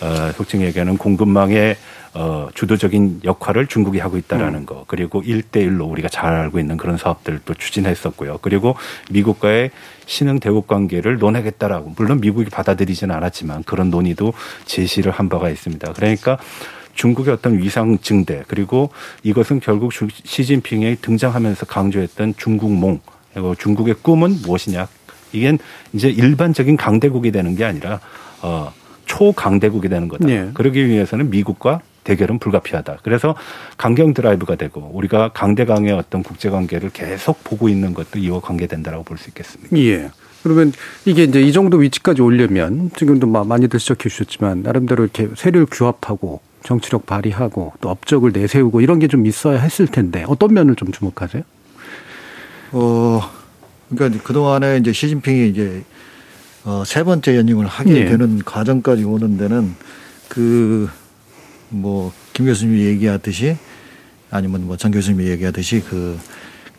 [0.00, 1.76] 어, 속칭 얘기하는 공급망의
[2.18, 4.66] 어, 주도적인 역할을 중국이 하고 있다라는 음.
[4.66, 4.84] 거.
[4.86, 8.38] 그리고 일대일로 우리가 잘 알고 있는 그런 사업들도 추진했었고요.
[8.40, 8.74] 그리고
[9.10, 9.70] 미국과의
[10.06, 11.92] 신흥 대국 관계를 논하겠다라고.
[11.96, 14.32] 물론 미국이 받아들이지는 않았지만 그런 논의도
[14.64, 15.92] 제시를 한 바가 있습니다.
[15.92, 16.38] 그러니까
[16.96, 18.90] 중국의 어떤 위상 증대 그리고
[19.22, 23.00] 이것은 결국 시진핑이 등장하면서 강조했던 중국몽
[23.32, 24.88] 그리고 중국의 꿈은 무엇이냐
[25.32, 25.56] 이게
[25.92, 28.00] 이제 일반적인 강대국이 되는 게 아니라
[28.42, 28.72] 어
[29.04, 30.26] 초강대국이 되는 거다.
[30.26, 30.50] 네.
[30.52, 32.98] 그러기 위해서는 미국과 대결은 불가피하다.
[33.02, 33.34] 그래서
[33.76, 39.18] 강경 드라이브가 되고 우리가 강대강의 어떤 국제 관계를 계속 보고 있는 것도 이와 관계된다라고 볼
[39.18, 39.76] 수 있겠습니다.
[39.78, 40.10] 예.
[40.42, 40.72] 그러면
[41.04, 47.06] 이게 이제 이 정도 위치까지 오려면 지금도 많이들 지적해 주셨지만 나름대로 이렇게 세를 규합하고 정치력
[47.06, 51.42] 발휘하고 또 업적을 내세우고 이런 게 좀 있어야 했을 텐데 어떤 면을 좀 주목하세요?
[52.72, 53.20] 어,
[53.88, 55.84] 그러니까 그 동안에 이제 시진핑이 이제
[56.64, 58.04] 어, 세 번째 연임을 하게 네.
[58.06, 59.74] 되는 과정까지 오는 데는
[60.28, 60.88] 그
[61.70, 63.56] 뭐 김 교수님이 얘기하듯이
[64.30, 66.18] 아니면 뭐장 교수님이 얘기하듯이 그,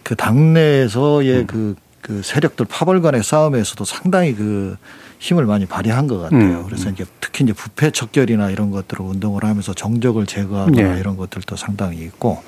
[0.04, 1.48] 그 당내에서의 음.
[1.48, 4.78] 그, 그 세력들 파벌 간의 싸움에서도 상당히 그
[5.20, 6.40] 힘을 많이 발휘한 것 같아요.
[6.60, 6.64] 음.
[6.66, 11.00] 그래서 이제 특히 이제 부패 척결이나 이런 것들을 운동을 하면서 정적을 제거하거나 네.
[11.00, 12.44] 이런 것들도 상당히 있고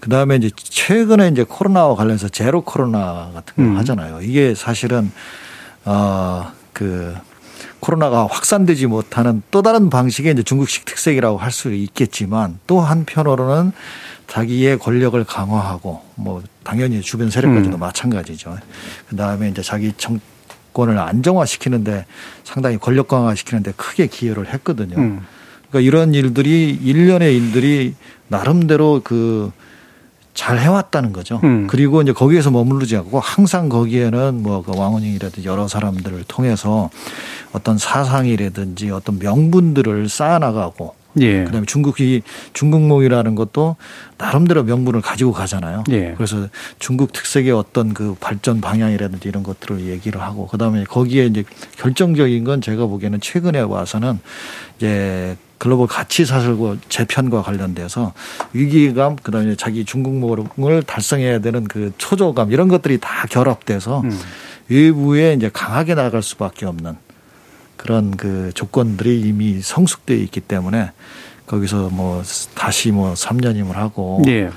[0.00, 3.76] 그 다음에 이제 최근에 이제 코로나와 관련해서 제로 코로나 같은 거 음.
[3.78, 4.22] 하잖아요.
[4.22, 5.12] 이게 사실은
[5.84, 7.14] 어그
[7.80, 13.72] 코로나가 확산되지 못하는 또 다른 방식의 이제 중국식 특색이라고 할 수 있겠지만 또 한편으로는
[14.26, 17.80] 자기의 권력을 강화하고 뭐 당연히 주변 세력까지도 음.
[17.80, 18.56] 마찬가지죠.
[19.08, 20.20] 그 다음에 이제 자기 정,
[20.70, 22.06] 정권을 안정화시키는데
[22.44, 24.96] 상당히 권력 강화시키는데 크게 기여를 했거든요.
[24.96, 25.26] 음.
[25.68, 27.94] 그러니까 이런 일들이 일련의 일들이
[28.28, 29.52] 나름대로 그
[30.32, 31.40] 잘 해왔다는 거죠.
[31.44, 31.66] 음.
[31.66, 36.88] 그리고 이제 거기에서 머무르지 않고 항상 거기에는 뭐 그 왕원영이라든지 여러 사람들을 통해서
[37.52, 41.44] 어떤 사상이라든지 어떤 명분들을 쌓아나가고 예.
[41.44, 43.76] 그다음에 중국이 중국몽이라는 것도
[44.18, 45.84] 나름대로 명분을 가지고 가잖아요.
[45.90, 46.14] 예.
[46.16, 51.44] 그래서 중국 특색의 어떤 그 발전 방향이라든지 이런 것들을 얘기를 하고 그다음에 거기에 이제
[51.78, 54.18] 결정적인 건 제가 보기에는 최근에 와서는
[54.76, 58.14] 이제 글로벌 가치 사슬과 재편과 관련돼서
[58.54, 64.18] 위기감 그다음에 자기 중국몽을 달성해야 되는 그 초조감 이런 것들이 다 결합돼서 음.
[64.70, 66.96] 외부에 이제 강하게 나갈 수밖에 없는
[67.80, 70.92] 그런 그 조건들이 이미 성숙되어 있기 때문에
[71.46, 72.22] 거기서 뭐
[72.54, 74.50] 다시 뭐 3년임을 하고 네.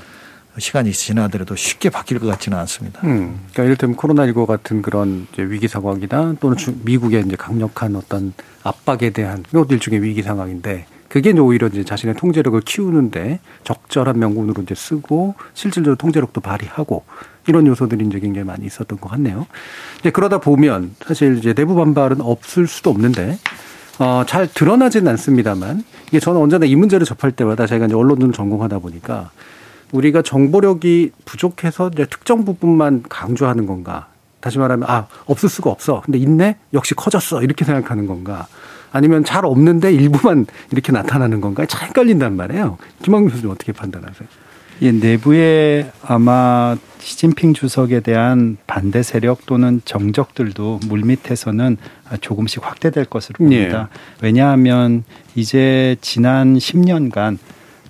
[0.58, 3.00] 시간이 지나더라도 쉽게 바뀔 것 같지는 않습니다.
[3.04, 9.42] 음, 그러니까 이를테면 코로나19 같은 그런 위기 상황이나 또는 미국의 이제 강력한 어떤 압박에 대한
[9.48, 15.34] 이것 일종의 위기 상황인데 그게 이제 오히려 이제 자신의 통제력을 키우는데 적절한 명분으로 이제 쓰고
[15.54, 17.04] 실질적으로 통제력도 발휘하고
[17.46, 19.46] 이런 요소들이 이제 굉장히 많이 있었던 것 같네요.
[20.00, 23.38] 이제 그러다 보면 사실 이제 내부 반발은 없을 수도 없는데
[23.98, 28.78] 어, 잘 드러나지는 않습니다만 이게 저는 언제나 이 문제를 접할 때마다 제가 이제 언론을 전공하다
[28.80, 29.30] 보니까
[29.92, 34.08] 우리가 정보력이 부족해서 이제 특정 부분만 강조하는 건가?
[34.40, 36.02] 다시 말하면 아 없을 수가 없어.
[36.04, 36.56] 근데 있네?
[36.74, 37.42] 역시 커졌어.
[37.42, 38.46] 이렇게 생각하는 건가?
[38.92, 41.64] 아니면 잘 없는데 일부만 이렇게 나타나는 건가?
[41.66, 42.78] 잘 헷갈린단 말이에요.
[43.02, 44.28] 김학민 교수님 어떻게 판단하세요?
[44.82, 51.76] 예, 내부에 아마 시진핑 주석에 대한 반대 세력 또는 정적들도 물밑에서는
[52.20, 53.88] 조금씩 확대될 것으로 봅니다.
[53.92, 53.98] 예.
[54.22, 57.38] 왜냐하면 이제 지난 10년간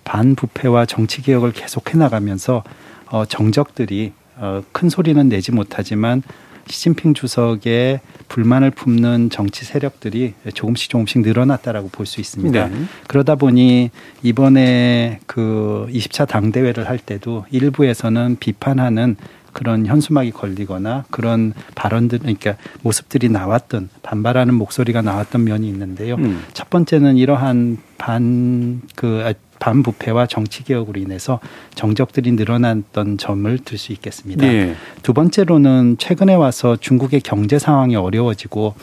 [0.04, 2.62] 반부패와 정치 개혁을 계속해 나가면서
[3.06, 6.22] 어 정적들이 어 큰 소리는 내지 못하지만
[6.66, 12.68] 시진핑 주석의 불만을 품는 정치 세력들이 조금씩 조금씩 늘어났다라고 볼 수 있습니다.
[12.68, 12.74] 네.
[13.06, 13.90] 그러다 보니
[14.22, 19.16] 이번에 그 20차 당대회를 할 때도 일부에서는 비판하는
[19.52, 26.16] 그런 현수막이 걸리거나 그런 발언들 그러니까 모습들이 나왔던 반발하는 목소리가 나왔던 면이 있는데요.
[26.16, 26.42] 음.
[26.52, 29.32] 첫 번째는 이러한 반 그
[29.64, 31.40] 반부패와 정치 개혁으로 인해서
[31.74, 34.46] 정적들이 늘어났던 점을 들 수 있겠습니다.
[34.46, 34.76] 네.
[35.02, 38.74] 두 번째로는 최근에 와서 중국의 경제 상황이 어려워지고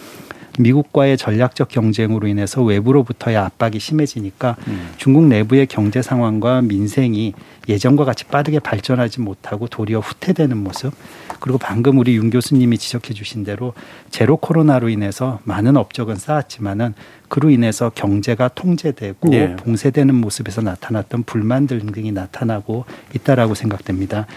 [0.59, 4.89] 미국과의 전략적 경쟁으로 인해서 외부로부터의 압박이 심해지니까 음.
[4.97, 7.33] 중국 내부의 경제 상황과 민생이
[7.69, 10.93] 예전과 같이 빠르게 발전하지 못하고 도리어 후퇴되는 모습
[11.39, 13.73] 그리고 방금 우리 윤 교수님이 지적해 주신 대로
[14.09, 16.93] 제로 코로나로 인해서 많은 업적은 쌓았지만은
[17.29, 19.55] 그로 인해서 경제가 통제되고 예.
[19.55, 22.85] 봉쇄되는 모습에서 나타났던 불만들 등이 나타나고
[23.15, 24.27] 있다라고 생각됩니다.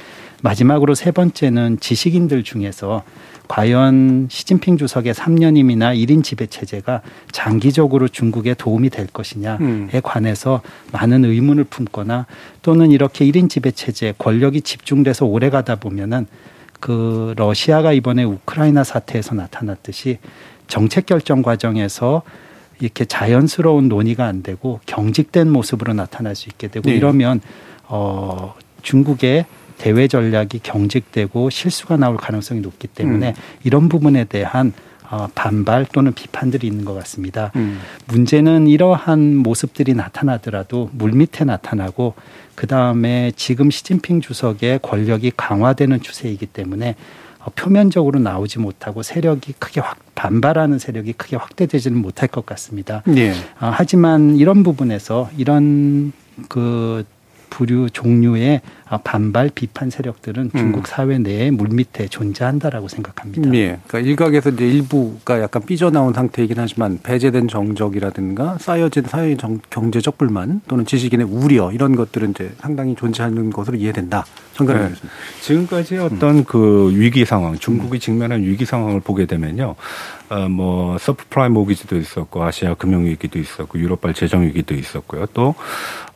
[0.44, 3.02] 마지막으로 세 번째는 지식인들 중에서
[3.48, 7.00] 과연 시진핑 주석의 3년임이나 1인 지배 체제가
[7.32, 9.88] 장기적으로 중국에 도움이 될 것이냐에 음.
[10.02, 10.60] 관해서
[10.92, 12.26] 많은 의문을 품거나
[12.60, 16.26] 또는 이렇게 1인 지배 체제 권력이 집중돼서 오래 가다 보면은
[16.78, 20.18] 그 러시아가 이번에 우크라이나 사태에서 나타났듯이
[20.68, 22.22] 정책 결정 과정에서
[22.80, 26.96] 이렇게 자연스러운 논의가 안 되고 경직된 모습으로 나타날 수 있게 되고 네.
[26.96, 27.40] 이러면
[27.84, 29.46] 어 중국의
[29.78, 33.34] 대외 전략이 경직되고 실수가 나올 가능성이 높기 때문에 음.
[33.64, 34.72] 이런 부분에 대한
[35.10, 37.52] 어, 반발 또는 비판들이 있는 것 같습니다.
[37.56, 37.78] 음.
[38.06, 42.14] 문제는 이러한 모습들이 나타나더라도 물밑에 나타나고
[42.54, 46.96] 그 다음에 지금 시진핑 주석의 권력이 강화되는 추세이기 때문에
[47.40, 53.02] 어, 표면적으로 나오지 못하고 세력이 크게 확 반발하는 세력이 크게 확대되지는 못할 것 같습니다.
[53.06, 53.32] 네.
[53.60, 56.12] 어, 하지만 이런 부분에서 이런
[56.48, 57.04] 그
[57.54, 58.62] 부류 종류의
[59.04, 60.58] 반발 비판 세력들은 음.
[60.58, 63.54] 중국 사회 내에 물밑에 존재한다라고 생각합니다.
[63.54, 63.78] 예.
[63.86, 70.62] 그러니까 일각에서 이제 일부가 약간 삐져나온 상태이긴 하지만 배제된 정적이라든가 쌓여진 사회 정, 경제적 불만
[70.66, 74.24] 또는 지식인의 우려 이런 것들은 이제 상당히 존재하는 것으로 이해된다.
[74.54, 75.08] 정관님 네.
[75.40, 76.44] 지금까지 어떤 음.
[76.44, 79.76] 그 위기 상황, 중국이 직면한 위기 상황을 보게 되면요.
[80.30, 85.26] 어, 뭐 subprime mortgage도 있었고 아시아 금융 위기도 있었고 유럽발 재정 위기도 있었고요.
[85.34, 85.54] 또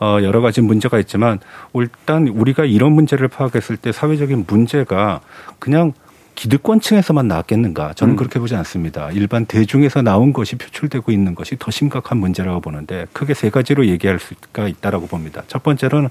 [0.01, 1.41] 어, 여러 가지 문제가 있지만
[1.75, 5.21] 일단 우리가 이런 문제를 파악했을 때 사회적인 문제가
[5.59, 5.93] 그냥
[6.39, 7.95] 기득권층에서만 나왔겠는가?
[7.95, 8.17] 저는 음.
[8.17, 9.11] 그렇게 보지 않습니다.
[9.11, 14.21] 일반 대중에서 나온 것이 표출되고 있는 것이 더 심각한 문제라고 보는데 크게 세 가지로 얘기할
[14.21, 15.43] 수가 있다라고 봅니다.
[15.49, 16.09] 첫 번째로는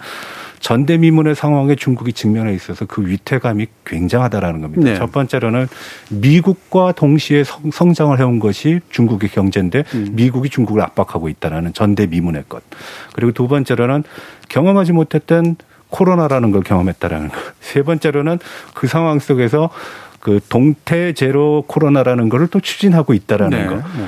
[0.60, 4.84] 전대미문의 상황에 중국이 직면해 있어서 그 위태감이 굉장하다라는 겁니다.
[4.84, 4.96] 네.
[4.98, 5.68] 첫 번째로는
[6.12, 10.10] 미국과 동시에 성, 장을 해온 것이 중국의 경제인데 음.
[10.12, 12.64] 미국이 중국을 압박하고 있다라는 전대미문의 것.
[13.14, 14.04] 그리고 두 번째로는
[14.50, 15.56] 경험하지 못했던
[15.90, 17.38] 코로나라는 걸 경험했다라는 것.
[17.62, 18.40] 세 번째로는
[18.74, 19.70] 그 상황 속에서
[20.28, 23.66] 그 동태 제로 코로나라는 거를 또 추진하고 있다라는 네.
[23.68, 23.76] 거.
[23.76, 24.08] 네.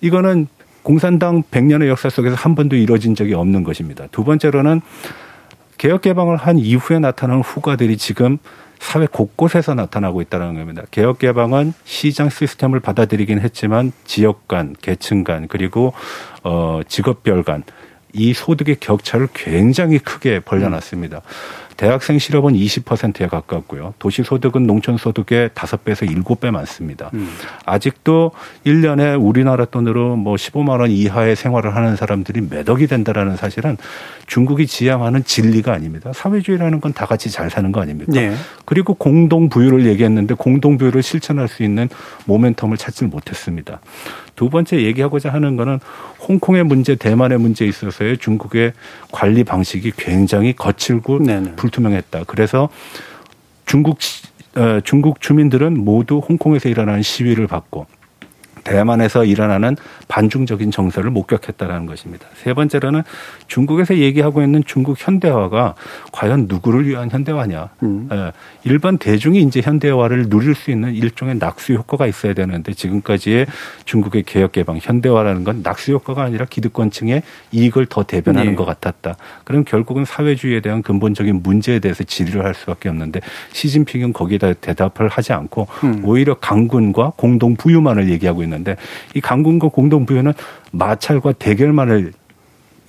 [0.00, 0.46] 이거는
[0.82, 4.06] 공산당 100년의 역사 속에서 한 번도 이루어진 적이 없는 것입니다.
[4.10, 4.80] 두 번째로는
[5.76, 8.38] 개혁 개방을 한 이후에 나타나는 후과들이 지금
[8.78, 10.84] 사회 곳곳에서 나타나고 있다는 겁니다.
[10.90, 15.92] 개혁 개방은 시장 시스템을 받아들이긴 했지만 지역 간, 계층 간, 그리고
[16.44, 17.62] 어 직업별 간
[18.12, 21.18] 이 소득의 격차를 굉장히 크게 벌려놨습니다.
[21.18, 21.22] 음.
[21.78, 23.94] 대학생 실업은 20%에 가깝고요.
[24.00, 27.10] 도시 소득은 농촌 소득의 5배에서 7배 많습니다.
[27.14, 27.28] 음.
[27.64, 28.32] 아직도
[28.66, 33.76] 1년에 우리나라 돈으로 뭐 15만 원 이하의 생활을 하는 사람들이 몇 억이 된다라는 사실은
[34.26, 36.12] 중국이 지향하는 진리가 아닙니다.
[36.12, 38.10] 사회주의라는 건 다 같이 잘 사는 거 아닙니까?
[38.12, 38.34] 네.
[38.64, 41.88] 그리고 공동 부유를 얘기했는데 공동 부유를 실천할 수 있는
[42.26, 43.78] 모멘텀을 찾지 못했습니다.
[44.34, 45.78] 두 번째 얘기하고자 하는 거는
[46.26, 48.72] 홍콩의 문제, 대만의 문제에 있어서의 중국의
[49.12, 51.52] 관리 방식이 굉장히 거칠고 네네.
[51.56, 52.24] 불 투명했다.
[52.26, 52.68] 그래서
[53.66, 53.98] 중국
[54.56, 57.86] 어, 중국 주민들은 모두 홍콩에서 일어나는 시위를 받고
[58.64, 59.76] 대만에서 일어나는
[60.08, 62.26] 반중적인 정서를 목격했다라는 것입니다.
[62.34, 63.02] 세 번째로는
[63.46, 65.74] 중국에서 얘기하고 있는 중국 현대화가
[66.12, 67.68] 과연 누구를 위한 현대화냐.
[67.82, 68.08] 음.
[68.12, 68.32] 예,
[68.64, 73.46] 일반 대중이 이제 현대화를 누릴 수 있는 일종의 낙수 효과가 있어야 되는데 지금까지의
[73.84, 78.56] 중국의 개혁 개방 현대화라는 건 낙수 효과가 아니라 기득권층의 이익을 더 대변하는 네.
[78.56, 79.16] 것 같았다.
[79.44, 83.20] 그럼 결국은 사회주의에 대한 근본적인 문제에 대해서 질의를 할 수밖에 없는데
[83.52, 86.02] 시진핑은 거기다 대답을 하지 않고 음.
[86.04, 88.76] 오히려 강군과 공동 부유만을 얘기하고 있는 있는데
[89.14, 90.32] 이 강군과 공동 부여는
[90.72, 92.12] 마찰과 대결만을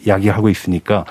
[0.06, 1.06] 이야기하고 있으니까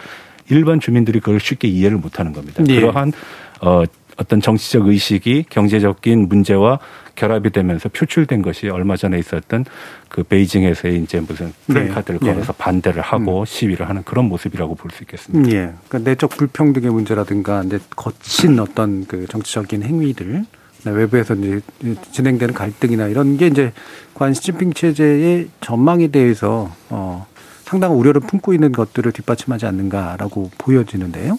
[0.50, 2.62] 일반 주민들이 그걸 쉽게 이해를 못하는 겁니다.
[2.64, 2.80] 네.
[2.80, 3.12] 그러한
[3.60, 3.84] 어,
[4.16, 6.80] 어떤 정치적 의식이 경제적인 문제와
[7.14, 9.64] 결합이 되면서 표출된 것이 얼마 전에 있었던
[10.08, 12.32] 그 베이징에서의 이제 무슨 프랜카드를 네.
[12.32, 12.58] 걸어서 네.
[12.58, 13.44] 반대를 하고 음.
[13.44, 15.50] 시위를 하는 그런 모습이라고 볼 수 있겠습니다.
[15.50, 15.72] 예.
[15.88, 20.44] 그러니까 내적 불평등의 문제라든가 이제 거친 어떤 그 정치적인 행위들
[20.84, 21.60] 외부에서 이제
[22.12, 23.72] 진행되는 갈등이나 이런 게 이제
[24.14, 27.26] 관 시진핑 체제의 전망에 대해서 어
[27.64, 31.38] 상당한 우려를 품고 있는 것들을 뒷받침하지 않는가라고 보여지는데요.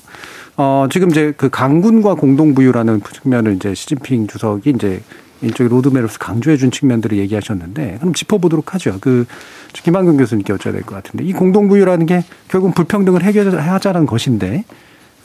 [0.57, 5.01] 어 지금 이제 그 강군과 공동 부유라는 측면을 이제 시진핑 주석이 이제
[5.41, 8.97] 일종의 로드맵으로서 강조해 준 측면들을 얘기하셨는데 그럼 짚어보도록 하죠.
[8.99, 9.25] 그
[9.73, 14.65] 김한경 교수님께 여쭤야 될 것 같은데 이 공동부유라는 게 결국 불평등을 해결하자는 것인데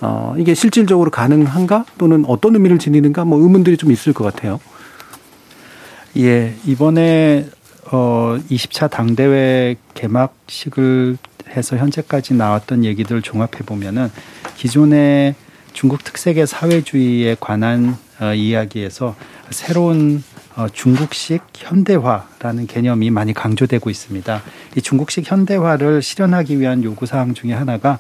[0.01, 4.61] 어, 이게 실질적으로 가능한가 또는 어떤 의미를 지니는가 뭐 의문들이 좀 있을 것 같아요.
[6.17, 7.47] 예, 이번에
[7.91, 11.19] 어 20차 당대회 개막식을
[11.51, 14.11] 해서 현재까지 나왔던 얘기들을 종합해 보면은
[14.57, 15.35] 기존의
[15.73, 19.17] 중국 특색의 사회주의에 관한 어, 이야기에서
[19.51, 20.23] 새로운
[20.57, 24.43] 어, 중국식 현대화라는 개념이 많이 강조되고 있습니다.
[24.77, 27.99] 이 중국식 현대화를 실현하기 위한 요구 사항 중에 하나가 아,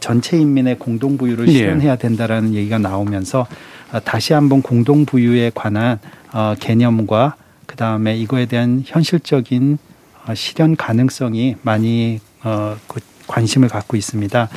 [0.00, 1.52] 전체 인민의 공동 부유를 네.
[1.52, 3.46] 실현해야 된다라는 얘기가 나오면서
[3.92, 5.98] 아, 다시 한번 공동 부유에 관한
[6.32, 9.78] 어, 개념과 그 다음에 이거에 대한 현실적인
[10.26, 14.48] 어, 실현 가능성이 많이 어, 그 관심을 갖고 있습니다.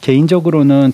[0.00, 0.92] 개인적으로는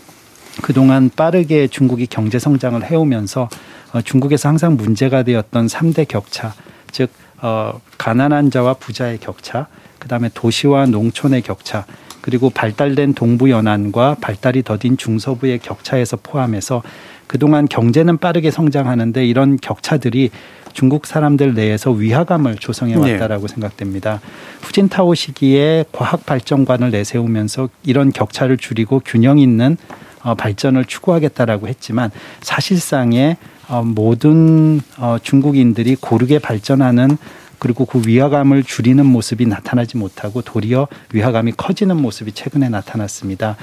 [0.60, 3.48] 그동안 빠르게 중국이 경제 성장을 해오면서
[3.92, 6.54] 어, 중국에서 항상 문제가 되었던 삼대 격차,
[6.90, 7.10] 즉
[7.40, 9.66] 어, 가난한 자와 부자의 격차,
[9.98, 11.86] 그다음에 도시와 농촌의 격차,
[12.22, 16.82] 그리고 발달된 동부 연안과 발달이 더딘 중서부의 격차에서 포함해서
[17.26, 20.30] 그동안 경제는 빠르게 성장하는데 이런 격차들이
[20.72, 23.12] 중국 사람들 내에서 위화감을 조성해 네.
[23.12, 23.54] 왔다라고 네.
[23.54, 24.20] 생각됩니다.
[24.62, 29.76] 후진타오 시기에 과학 발전관을 내세우면서 이런 격차를 줄이고 균형 있는
[30.22, 32.10] 어, 발전을 추구하겠다라고 했지만
[32.40, 33.36] 사실상의
[33.68, 37.16] 어, 모든 어, 중국인들이 고르게 발전하는
[37.62, 43.54] 그리고 그 위화감을 줄이는 모습이 나타나지 못하고 도리어 위화감이 커지는 모습이 최근에 나타났습니다.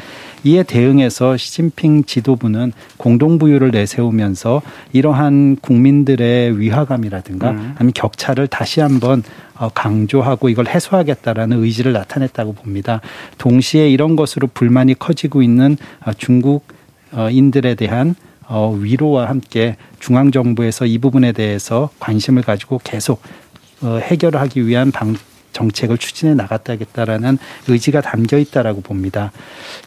[0.45, 4.61] 이에 대응해서 시진핑 지도부는 공동부유를 내세우면서
[4.93, 7.75] 이러한 국민들의 위화감이라든가 음.
[7.75, 9.21] 아니면 격차를 다시 한번
[9.57, 13.01] 어, 강조하고 이걸 해소하겠다라는 의지를 나타냈다고 봅니다.
[13.37, 15.75] 동시에 이런 것으로 불만이 커지고 있는
[16.05, 18.15] 어, 중국인들에 대한
[18.49, 23.48] 위로와 함께 중앙 정부에서 이 부분에 대해서 관심을 가지고 계속 어,
[23.83, 25.15] 해결하기 위한 방,
[25.53, 29.31] 정책을 추진해 나갔다겠다라는 의지가 담겨 있다라고 봅니다.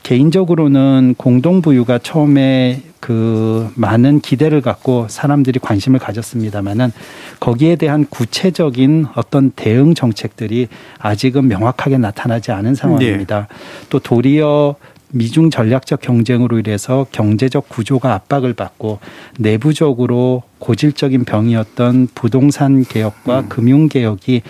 [0.02, 6.92] 개인적으로는 공동부유가 처음에 그 많은 기대를 갖고 사람들이 관심을 가졌습니다마는
[7.40, 10.68] 거기에 대한 구체적인 어떤 대응 정책들이
[10.98, 13.48] 아직은 명확하게 나타나지 않은 상황입니다.
[13.50, 13.56] 네.
[13.90, 14.76] 또 도리어
[15.12, 18.98] 미중 전략적 경쟁으로 인해서 경제적 구조가 압박을 받고
[19.38, 23.48] 내부적으로 고질적인 병이었던 부동산 개혁과 음.
[23.48, 24.42] 금융 개혁이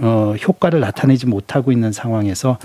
[0.00, 2.58] 어, 효과를 나타내지 못하고 있는 상황에서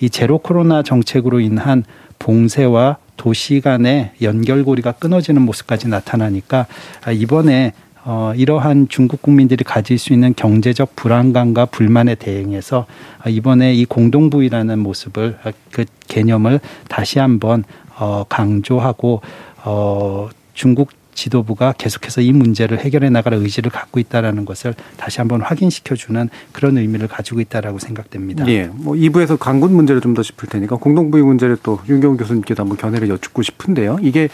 [0.00, 1.84] 이 제로 코로나 정책으로 인한
[2.18, 6.66] 봉쇄와 도시 간의 연결고리가 끊어지는 모습까지 나타나니까
[7.14, 7.72] 이번에
[8.04, 12.86] 어, 이러한 중국 국민들이 가질 수 있는 경제적 불안감과 불만에 대응해서
[13.28, 15.38] 이번에 이 공동부위라는 모습을
[15.70, 17.64] 그 개념을 다시 한번
[17.96, 19.20] 어, 강조하고
[19.64, 26.28] 어, 중국 지도부가 계속해서 이 문제를 해결해 나갈 의지를 갖고 있다라는 것을 다시 한번 확인시켜주는
[26.52, 28.48] 그런 의미를 가지고 있다라고 생각됩니다.
[28.48, 28.70] 예.
[28.72, 33.08] 뭐 2부에서 강군 문제를 좀 더 짚을 테니까 공동부위 문제를 또 윤경 교수님께도 한번 견해를
[33.08, 33.98] 여쭙고 싶은데요.
[34.02, 34.28] 이게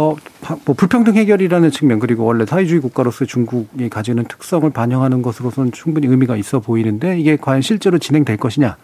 [0.00, 0.16] 어,
[0.64, 6.36] 뭐 불평등 해결이라는 측면 그리고 원래 사회주의 국가로서 중국이 가지는 특성을 반영하는 것으로서는 충분히 의미가
[6.36, 8.76] 있어 보이는데 이게 과연 실제로 진행될 것이냐.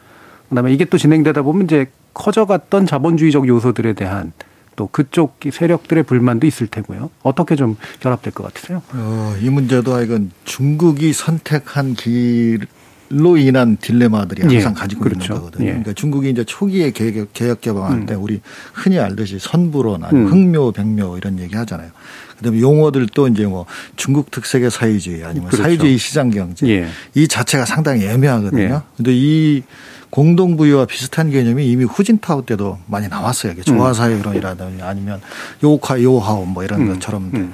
[0.51, 4.33] 그다음에 이게 또 진행되다 보면 이제 커져갔던 자본주의적 요소들에 대한
[4.77, 7.09] 또 그쪽 세력들의 불만도 있을 테고요.
[7.23, 8.83] 어떻게 좀 결합될 것 같으세요?
[8.93, 12.67] 어, 이 문제도 이건 중국이 선택한 길
[13.09, 14.55] 로 인한 딜레마들이 예.
[14.55, 15.25] 항상 예, 가지고 그렇죠.
[15.25, 15.65] 있는 거거든요.
[15.67, 15.71] 예.
[15.71, 18.07] 그러니까 중국이 이제 초기에 개혁, 개혁 개방할 음.
[18.07, 18.41] 때 우리
[18.73, 20.27] 흔히 알듯이 선불원 아니 음.
[20.27, 21.91] 흑묘 백묘 이런 얘기 하잖아요.
[22.39, 25.63] 그다음에 용어들도 이제 뭐 중국 특색의 사회주의 아니면 그렇죠.
[25.63, 26.89] 사회주의 시장 경제 예.
[27.15, 28.63] 이 자체가 상당히 애매하거든요.
[28.63, 28.81] 예.
[28.97, 29.63] 근데 이
[30.11, 33.55] 공동부유와 비슷한 개념이 이미 후진타오 때도 많이 나왔어요.
[33.63, 35.21] 조화사회론이라든지 아니면
[35.63, 36.95] 요카 요하오 뭐 이런 음.
[36.95, 37.53] 것처럼 음.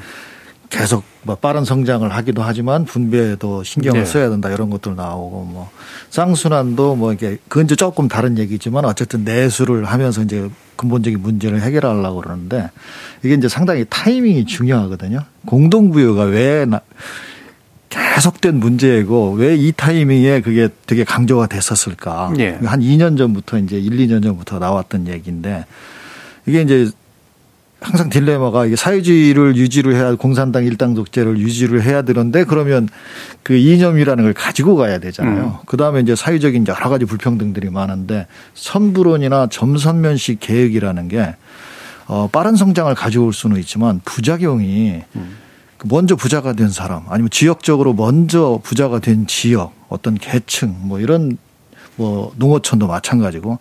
[0.70, 4.06] 계속 뭐 빠른 성장을 하기도 하지만 분배에도 신경을 네.
[4.06, 5.70] 써야 된다 이런 것들 나오고 뭐
[6.10, 12.22] 쌍순환도 뭐 이게 그건 이제 조금 다른 얘기지만 어쨌든 내수를 하면서 이제 근본적인 문제를 해결하려고
[12.22, 12.70] 그러는데
[13.22, 15.20] 이게 이제 상당히 타이밍이 중요하거든요.
[15.46, 16.80] 공동부유가 왜 나,
[17.88, 22.32] 계속된 문제이고 왜 이 타이밍에 그게 되게 강조가 됐었을까?
[22.36, 22.58] 네.
[22.64, 25.66] 한 2년 전부터 이제 1, 2년 전부터 나왔던 얘기인데
[26.46, 26.90] 이게 이제
[27.82, 32.88] 항상 딜레마가 이게 사회주의를 유지를 해야 공산당 일당 독재를 유지를 해야 되는데 그러면
[33.42, 35.60] 그 이념이라는 걸 가지고 가야 되잖아요.
[35.60, 35.64] 음.
[35.66, 41.34] 그 다음에 이제 사회적인 여러 가지 불평등들이 많은데 선불원이나 점선면식 계획이라는 게
[42.06, 45.36] 어, 빠른 성장을 가져올 수는 있지만 부작용이 음.
[45.84, 51.36] 먼저 부자가 된 사람 아니면 지역적으로 먼저 부자가 된 지역 어떤 계층 뭐 이런
[51.96, 53.58] 뭐 농어촌도 마찬가지고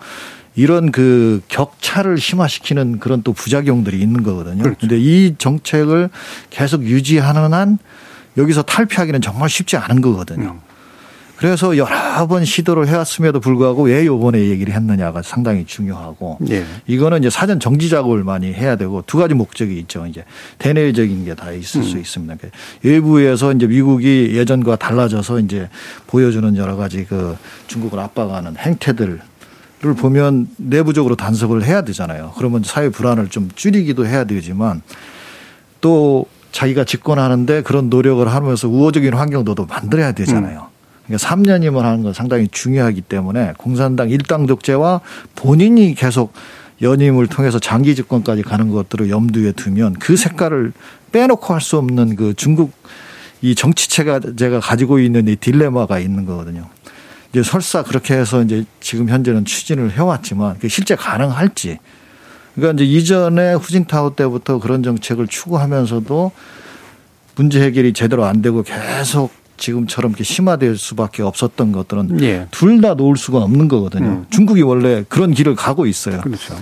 [0.56, 4.64] 이런 그 격차를 심화시키는 그런 또 부작용들이 있는 거거든요.
[4.64, 4.80] 그렇죠.
[4.80, 6.10] 근데 이 정책을
[6.50, 7.78] 계속 유지하는 한
[8.38, 10.52] 여기서 탈피하기는 정말 쉽지 않은 거거든요.
[10.52, 10.72] 음.
[11.38, 16.64] 그래서 여러 번 시도를 해왔음에도 불구하고 왜 요번에 얘기를 했느냐가 상당히 중요하고 예.
[16.86, 20.06] 이거는 이제 사전 정지 작업을 많이 해야 되고 두 가지 목적이 있죠.
[20.06, 20.24] 이제
[20.60, 21.84] 대내적인 게 다 있을 음.
[21.84, 22.36] 수 있습니다.
[22.36, 25.68] 그러니까 외부에서 이제 미국이 예전과 달라져서 이제
[26.06, 27.36] 보여주는 여러 가지 그
[27.66, 29.22] 중국을 압박하는 행태들
[29.84, 32.34] 를 보면 내부적으로 단속을 해야 되잖아요.
[32.38, 34.84] 그러면 사회 불안을 좀 줄이기도 해야 되지만
[35.82, 40.68] 또 자기가 집권하는데 그런 노력을 하면서 우호적인 환경도 만들어야 되잖아요.
[41.08, 45.02] 그러니까 3년이면 하는 건 상당히 중요하기 때문에 공산당 일당 독재와
[45.36, 46.34] 본인이 계속
[46.84, 50.74] 연임을 통해서 장기 집권까지 가는 것들을 염두에 두면 그 색깔을
[51.12, 52.72] 빼놓고 할 수 없는 그 중국
[53.42, 56.68] 이 정치체가 제가 가지고 있는 이 딜레마가 있는 거거든요.
[57.32, 61.80] 이제 설사 그렇게 해서 이제 지금 현재는 추진을 해왔지만 그 실제 가능할지.
[62.56, 66.32] 그러니까 이제 이전에 후진타오 때부터 그런 정책을 추구하면서도
[67.36, 72.48] 문제 해결이 제대로 안 되고 계속 지금처럼 이렇게 심화될 수밖에 없었던 것들은 예.
[72.52, 74.06] 둘다 놓을 수가 없는 거거든요.
[74.06, 74.26] 음.
[74.30, 76.20] 중국이 원래 그런 길을 가고 있어요.
[76.22, 76.56] 그렇죠.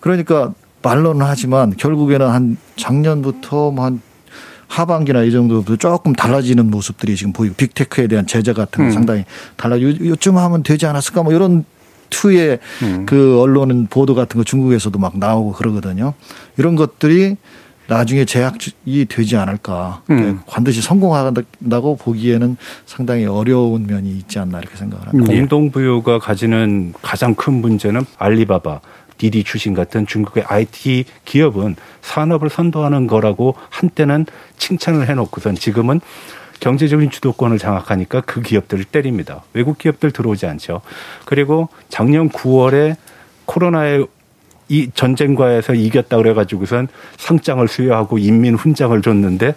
[0.00, 4.00] 그러니까 말로는 하지만 결국에는 한 작년부터 뭐한
[4.68, 8.92] 하반기나 이 정도부터 조금 달라지는 모습들이 지금 보이고 빅테크에 대한 제재 같은 거 음.
[8.92, 9.24] 상당히
[9.56, 9.80] 달라.
[9.80, 11.64] 요, 요쯤 하면 되지 않았을까 뭐 이런
[12.10, 13.06] 투의 음.
[13.06, 16.14] 그 언론 보도 같은 거 중국에서도 막 나오고 그러거든요.
[16.56, 17.36] 이런 것들이
[17.88, 20.02] 나중에 제약이 되지 않을까.
[20.10, 20.40] 음.
[20.48, 25.32] 반드시 성공한다고 보기에는 상당히 어려운 면이 있지 않나 이렇게 생각을 합니다.
[25.32, 28.80] 공동부유가 가지는 가장 큰 문제는 알리바바,
[29.18, 34.26] 디디 출신 같은 중국의 IT 기업은 산업을 선도하는 거라고 한때는
[34.58, 36.00] 칭찬을 해놓고선 지금은
[36.60, 39.42] 경제적인 주도권을 장악하니까 그 기업들을 때립니다.
[39.52, 40.80] 외국 기업들 들어오지 않죠.
[41.24, 42.96] 그리고 작년 9월에
[43.44, 44.06] 코로나의
[44.68, 46.88] 이 전쟁과에서 이겼다 그래가지고선
[47.18, 49.54] 상장을 수여하고 인민 훈장을 줬는데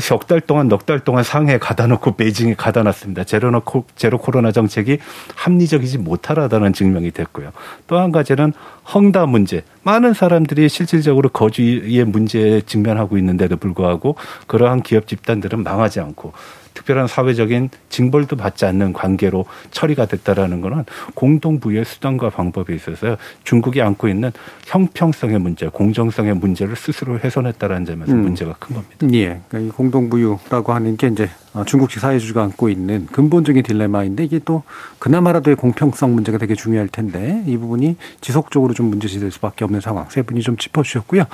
[0.00, 3.24] 석 달 동안 넉 달 동안 상해에 가다 놓고 베이징에 가다 놨습니다.
[3.24, 3.62] 제로,
[3.96, 4.98] 제로 코로나 정책이
[5.34, 7.52] 합리적이지 못하다는 증명이 됐고요.
[7.86, 8.52] 또 한 가지는
[8.94, 9.64] 헝다 문제.
[9.82, 14.16] 많은 사람들이 실질적으로 거주의 문제에 직면하고 있는데도 불구하고
[14.46, 16.32] 그러한 기업 집단들은 망하지 않고
[16.74, 24.08] 특별한 사회적인 징벌도 받지 않는 관계로 처리가 됐다라는 것은 공동부의 수단과 방법에 있어서 중국이 안고
[24.08, 24.32] 있는
[24.66, 28.22] 형평성의 문제, 공정성의 문제를 스스로 훼손했다라는 점에서 음.
[28.22, 29.06] 문제가 큰 겁니다.
[29.12, 29.40] 예.
[29.48, 31.28] 그러니까 이 공동부유라고 하는 게 이제
[31.66, 34.62] 중국식 사회주의가 안고 있는 근본적인 딜레마인데 이게 또
[34.98, 40.06] 그나마라도의 공평성 문제가 되게 중요할 텐데 이 부분이 지속적으로 좀 문제시 될 수밖에 없는 상황
[40.08, 41.24] 세 분이 좀 짚어주셨고요.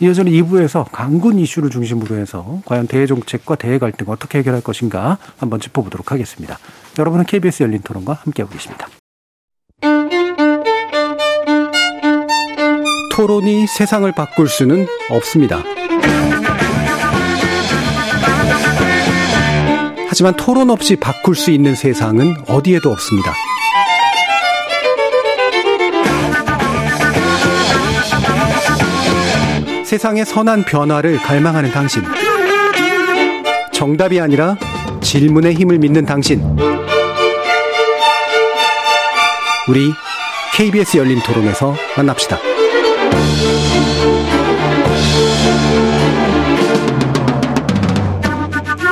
[0.00, 5.18] 이어서는 2부에서 강군 이슈를 중심으로 해서 과연 대외 정책과 대외 갈등 어떻게 해결할 것인가 것인가
[5.38, 6.58] 한번 짚어보도록 하겠습니다.
[6.98, 8.88] 여러분은 KBS 열린 토론과 함께하고 계십니다.
[13.12, 15.62] 토론이 세상을 바꿀 수는 없습니다.
[20.08, 23.32] 하지만 토론 없이 바꿀 수 있는 세상은 어디에도 없습니다.
[29.84, 32.02] 세상의 선한 변화를 갈망하는 당신.
[33.72, 34.56] 정답이 아니라
[35.08, 36.42] 질문의 힘을 믿는 당신.
[39.66, 39.90] 우리
[40.54, 42.38] KBS 열린 토론에서 만납시다.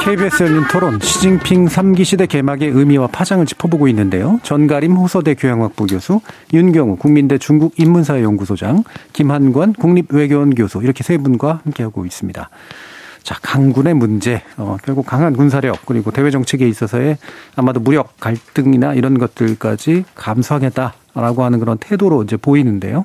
[0.04, 4.40] KBS 열린 토론 시진핑 3기 시대 개막의 의미와 파장을 짚어보고 있는데요.
[4.42, 6.22] 전가림 호서대 교양학부 교수,
[6.54, 12.48] 윤경우 국민대 중국인문사회연구소장, 김한관 국립외교원 교수 이렇게 세 분과 함께하고 있습니다.
[13.26, 17.18] 자, 강군의 문제, 어, 결국 강한 군사력, 그리고 대외 정책에 있어서의
[17.56, 23.04] 아마도 무력 갈등이나 이런 것들까지 감수하겠다 라고 하는 그런 태도로 이제 보이는데요.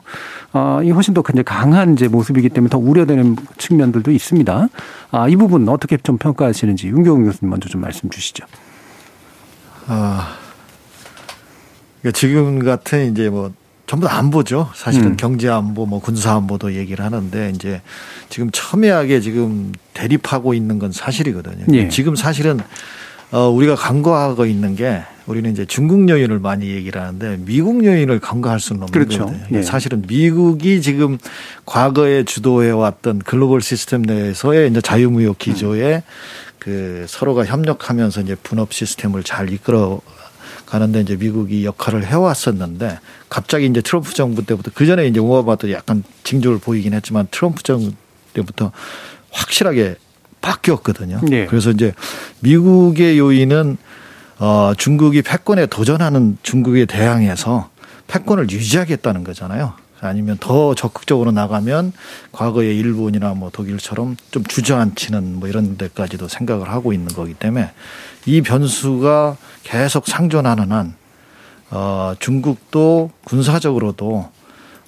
[0.53, 4.67] 어, 이 훨씬 더 굉장히 강한 이제 모습이기 때문에 더 우려되는 측면들도 있습니다.
[5.09, 8.45] 아, 이 부분 어떻게 좀 평가하시는지 윤경훈 교수님 먼저 좀 말씀 주시죠.
[9.87, 10.35] 아,
[12.01, 13.51] 그러니까 지금 같은 이제 뭐
[13.91, 14.69] 전부 다 안보죠.
[14.73, 15.17] 사실은 음.
[15.17, 17.81] 경제 안보, 뭐 군사 안보도 얘기를 하는데 이제
[18.29, 21.65] 지금 첨예하게 지금 대립하고 있는 건 사실이거든요.
[21.73, 21.89] 예.
[21.89, 22.61] 지금 사실은
[23.33, 28.61] 어 우리가 간과하고 있는 게 우리는 이제 중국 요인을 많이 얘기를 하는데 미국 요인을 간과할
[28.61, 29.25] 수는 없는 그렇죠.
[29.25, 29.59] 거거든요.
[29.59, 29.61] 예.
[29.61, 31.17] 사실은 미국이 지금
[31.65, 36.01] 과거에 주도해 왔던 글로벌 시스템 내에서의 이제 자유무역 기조에 음.
[36.59, 39.99] 그 서로가 협력하면서 이제 분업 시스템을 잘 이끌어
[40.71, 46.01] 가는데 이제 미국이 역할을 해왔었는데 갑자기 이제 트럼프 정부 때부터 그 전에 이제 오바마도 약간
[46.23, 47.91] 징조를 보이긴 했지만 트럼프 정부
[48.33, 48.71] 때부터
[49.31, 49.95] 확실하게
[50.39, 51.19] 바뀌었거든요.
[51.23, 51.45] 네.
[51.45, 51.93] 그래서 이제
[52.39, 53.77] 미국의 요인은
[54.39, 57.69] 어 중국이 패권에 도전하는 중국에 대항해서
[58.07, 59.73] 패권을 유지하겠다는 거잖아요.
[59.99, 61.91] 아니면 더 적극적으로 나가면
[62.31, 67.71] 과거의 일본이나 뭐 독일처럼 좀 주저앉히는 뭐 이런 데까지도 생각을 하고 있는 거기 때문에
[68.25, 70.95] 이 변수가 계속 상존하는 한
[71.69, 74.29] 어, 중국도 군사적으로도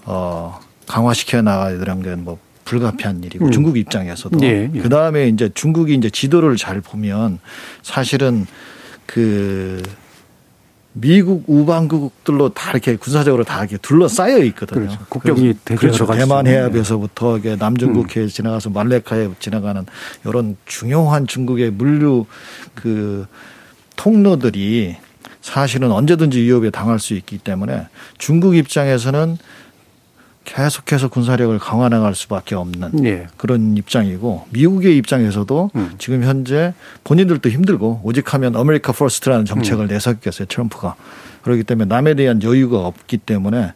[0.05, 3.51] 어, 강화시켜 나가야 되는 게뭐 불가피한 일이고 음.
[3.51, 4.79] 중국 입장에서도 예, 예.
[4.79, 7.39] 그 다음에 이제 중국이 이제 지도를 잘 보면
[7.81, 8.45] 사실은
[9.05, 9.81] 그
[10.93, 14.81] 미국 우방국들로 다 이렇게 군사적으로 다 이렇게 둘러싸여 있거든요.
[14.81, 14.99] 그렇죠.
[15.09, 16.05] 국경이 되게 그렇죠.
[16.05, 17.55] 대만 해협에서부터 네.
[17.55, 18.27] 남중국해에 음.
[18.27, 19.85] 지나가서 말레카에 지나가는
[20.25, 22.25] 이런 중요한 중국의 물류
[22.75, 23.25] 그
[23.95, 24.97] 통로들이
[25.41, 27.87] 사실은 언제든지 위협에 당할 수 있기 때문에
[28.17, 29.37] 중국 입장에서는
[30.45, 33.27] 계속해서 군사력을 강화해 나갈 수밖에 없는 예.
[33.37, 35.91] 그런 입장이고 미국의 입장에서도 음.
[35.97, 36.73] 지금 현재
[37.03, 39.87] 본인들도 힘들고 오죽하면 America First라는 정책을 음.
[39.87, 40.95] 내세웠겠어요 트럼프가
[41.43, 43.73] 그렇기 때문에 남에 대한 여유가 없기 때문에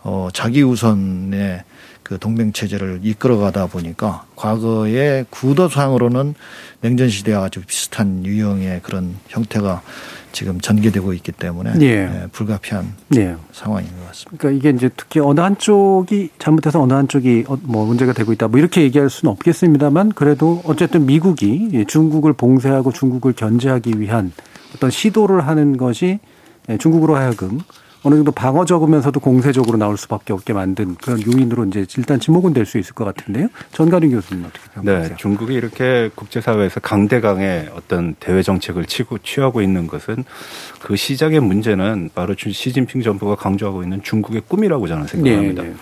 [0.00, 1.64] 어 자기 우선의
[2.06, 6.36] 그 동맹 체제를 이끌어가다 보니까 과거의 구도상으로는
[6.80, 9.82] 냉전 시대와 아주 비슷한 유형의 그런 형태가
[10.30, 12.06] 지금 전개되고 있기 때문에 예.
[12.06, 13.34] 네, 불가피한 예.
[13.50, 14.38] 상황인 것 같습니다.
[14.38, 18.60] 그러니까 이게 이제 특히 어느 한쪽이 잘못해서 어느 한쪽이 어, 뭐 문제가 되고 있다 뭐
[18.60, 24.30] 이렇게 얘기할 수는 없겠습니다만 그래도 어쨌든 미국이 중국을 봉쇄하고 중국을 견제하기 위한
[24.76, 26.20] 어떤 시도를 하는 것이
[26.68, 27.58] 예, 중국으로 하여금
[28.02, 32.78] 어느 정도 방어적이면서도 공세적으로 나올 수밖에 없게 만든 그런 요인으로 이제 일단 지목은 될 수
[32.78, 33.48] 있을 것 같은데요.
[33.72, 35.08] 전가림 교수님 어떻게 생각하세요?
[35.10, 40.24] 네, 중국이 이렇게 국제사회에서 강대강의 어떤 대외 정책을 치고 취하고 있는 것은
[40.80, 45.62] 그 시작의 문제는 바로 시진핑 정부가 강조하고 있는 중국의 꿈이라고 저는 생각합니다.
[45.62, 45.74] 네, 네.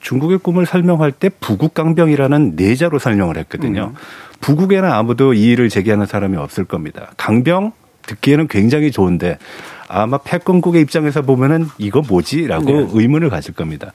[0.00, 3.92] 중국의 꿈을 설명할 때 부국 강병이라는 내자로 설명을 했거든요.
[3.94, 4.00] 음.
[4.40, 7.10] 부국에는 아무도 이의를 제기하는 사람이 없을 겁니다.
[7.16, 7.72] 강병
[8.06, 9.38] 듣기에는 굉장히 좋은데
[9.88, 12.86] 아마 패권국의 입장에서 보면은 이거 뭐지라고 네.
[12.92, 13.92] 의문을 가질 겁니다.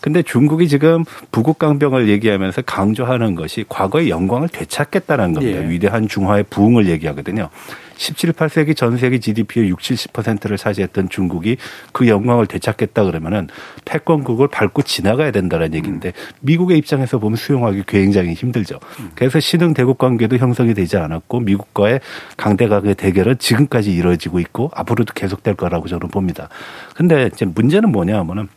[0.00, 5.60] 근데 중국이 지금 부국 강병을 얘기하면서 강조하는 것이 과거의 영광을 되찾겠다는 겁니다.
[5.60, 5.68] 네.
[5.68, 7.50] 위대한 중화의 부흥을 얘기하거든요.
[7.96, 11.56] 17, 18세기 전 세계 GDP의 60, 70%를 차지했던 중국이
[11.92, 13.48] 그 영광을 되찾겠다 그러면은
[13.84, 18.80] 패권국을 밟고 지나가야 된다는 얘기인데 미국의 입장에서 보면 수용하기 굉장히 힘들죠.
[19.14, 22.00] 그래서 신흥 대국 관계도 형성이 되지 않았고 미국과의
[22.36, 26.48] 강대강의 대결은 지금까지 이루어지고 있고 앞으로도 계속 될 거라고 저는 봅니다.
[26.94, 28.48] 근데 이제 문제는 뭐냐 하면은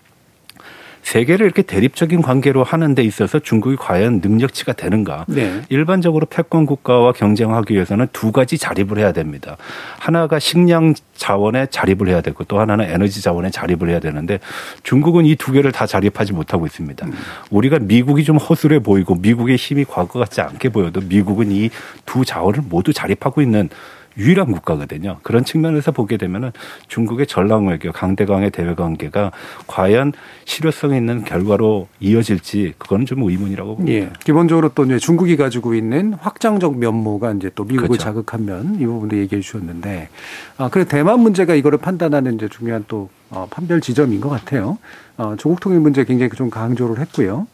[1.03, 5.23] 세계를 이렇게 대립적인 관계로 하는 데 있어서 중국이 과연 능력치가 되는가?
[5.29, 5.61] 네.
[5.69, 9.55] 일반적으로 패권 국가와 경쟁하기 위해서는 두 가지 자립을 해야 됩니다.
[9.99, 14.39] 하나가 식량 자원에 자립을 해야 되고 또 하나는 에너지 자원에 자립을 해야 되는데
[14.83, 17.05] 중국은 이 두 개를 다 자립하지 못하고 있습니다.
[17.05, 17.13] 음.
[17.51, 21.69] 우리가 미국이 좀 허술해 보이고 미국의 힘이 과거 같지 않게 보여도 미국은 이
[22.05, 23.69] 두 자원을 모두 자립하고 있는
[24.17, 25.17] 유일한 국가거든요.
[25.23, 26.51] 그런 측면에서 보게 되면은
[26.87, 29.31] 중국의 전랑 외교, 강대강의 대외 관계가
[29.67, 30.13] 과연
[30.45, 33.97] 실효성 있는 결과로 이어질지 그거는 좀 의문이라고 봅니다.
[33.97, 34.09] 예.
[34.23, 38.03] 기본적으로 또 이제 중국이 가지고 있는 확장적 면모가 이제 또 미국을 그렇죠.
[38.03, 40.09] 자극한 면이 부분도 얘기해 주셨는데
[40.57, 44.77] 아 그래 대만 문제가 이거를 판단하는 이제 중요한 또 어, 판별 지점인 것 같아요.
[45.17, 47.47] 어, 조국 통일 문제 굉장히 좀 강조를 했고요.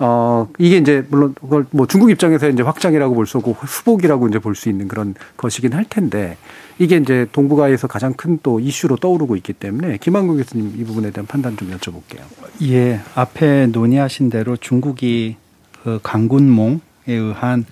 [0.00, 4.38] 어, 이게 이제 물론 그걸 뭐 중국 입장에서 이제 확장이라고 볼 수 없고 수복이라고 이제
[4.38, 6.36] 볼 수 있는 그런 것이긴 할 텐데
[6.78, 11.26] 이게 이제 동북아에서 가장 큰 또 이슈로 떠오르고 있기 때문에 김한국 교수님 이 부분에 대한
[11.26, 12.20] 판단 좀 여쭤볼게요.
[12.62, 15.36] 예, 앞에 논의하신 대로 중국이
[15.82, 16.78] 그 강군몽에
[17.08, 17.64] 의한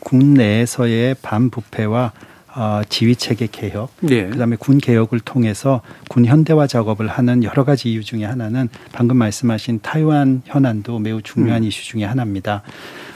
[0.00, 2.12] 군 내에서의 반부패와
[2.54, 4.28] 어, 지휘 체계 개혁, 네.
[4.28, 9.80] 그다음에 군 개혁을 통해서 군 현대화 작업을 하는 여러 가지 이유 중에 하나는 방금 말씀하신
[9.82, 11.68] 타이완 현안도 매우 중요한 음.
[11.68, 12.62] 이슈 중에 하나입니다.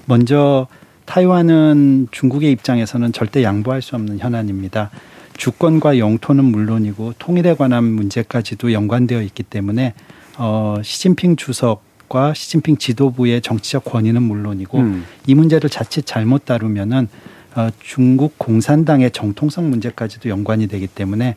[0.07, 0.67] 먼저
[1.05, 4.91] 타이완은 중국의 입장에서는 절대 양보할 수 없는 현안입니다.
[5.37, 9.93] 주권과 영토는 물론이고 통일에 관한 문제까지도 연관되어 있기 때문에
[10.39, 15.05] 어, 시진핑 주석 과 시진핑 지도부의 정치적 권위는 물론이고 음.
[15.27, 17.36] 이 문제를 자칫 잘못 다루면은 어,
[17.81, 21.35] 중국 공산당의 정통성 문제까지도 연관이 되기 때문에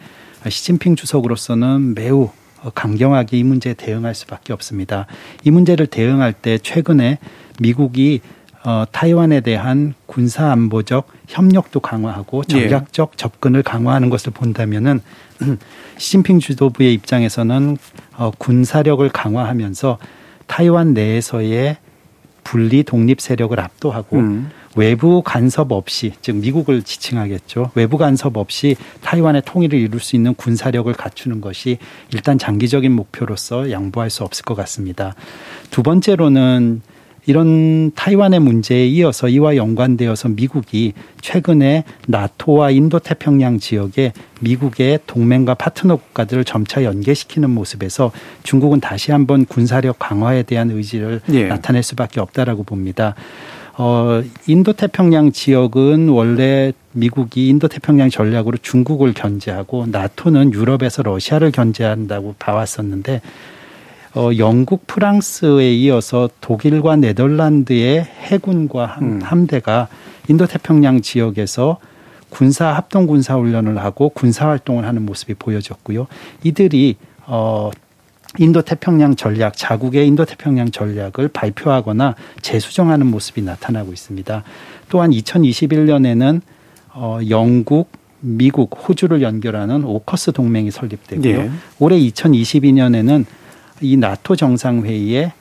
[0.48, 2.30] 시진핑 주석으로서는 매우
[2.76, 5.08] 강경하게 이 문제에 대응할 수밖에 없습니다.
[5.44, 7.20] 이 문제를 대응할 때 최근에
[7.60, 8.22] 미국이
[8.66, 12.54] 어, 타이완에 대한 군사 안보적 협력도 강화하고 예.
[12.54, 13.18] 전략적 예.
[13.18, 15.00] 접근을 강화하는 것을 본다면은
[15.98, 17.78] 시진핑 주도부의 입장에서는
[18.18, 19.98] 어, 군사력을 강화하면서
[20.48, 21.78] 타이완 내에서의
[22.44, 24.50] 분리 독립 세력을 압도하고 음.
[24.80, 27.72] 외부 간섭 없이 즉 미국을 지칭하겠죠.
[27.76, 31.80] 외부 간섭 없이 타이완의 통일을 이룰 수 있는 군사력을 갖추는 것이
[32.14, 35.16] 일단 장기적인 목표로서 양보할 수 없을 것 같습니다.
[35.70, 36.82] 두 번째로는
[37.26, 45.98] 이런 타이완의 문제에 이어서 이와 연관되어서 미국이 최근에 나토와 인도 태평양 지역에 미국의 동맹과 파트너
[45.98, 48.14] 국가들을 점차 연계시키는 모습에서
[48.44, 51.48] 중국은 다시 한번 군사력 강화에 대한 의지를 예.
[51.48, 53.16] 나타낼 수밖에 없다라고 봅니다.
[53.82, 62.36] 어, 인도 태평양 지역은 원래 미국이 인도 태평양 전략으로 중국을 견제하고 나토는 유럽에서 러시아를 견제한다고
[62.40, 63.22] 봐왔었는데
[64.16, 69.22] 어, 영국, 프랑스에 이어서 독일과 네덜란드의 해군과 함, 음.
[69.22, 69.88] 함대가
[70.28, 71.78] 인도 태평양 지역에서
[72.30, 76.08] 군사 합동 군사 훈련을 하고 군사 활동을 하는 모습이 보여졌고요.
[76.44, 77.72] 이들이 어
[78.38, 84.44] 인도 태평양 전략, 자국의 인도 태평양 전략을 발표하거나 재수정하는 모습이 나타나고 있습니다.
[84.90, 86.42] 또한 2021년에는
[86.94, 91.40] 어 영국, 미국, 호주를 연결하는 오커스 동맹이 설립되고요.
[91.40, 91.50] 예.
[91.80, 93.26] 올해 2022년에는
[93.82, 95.34] 이 나토 정상회의에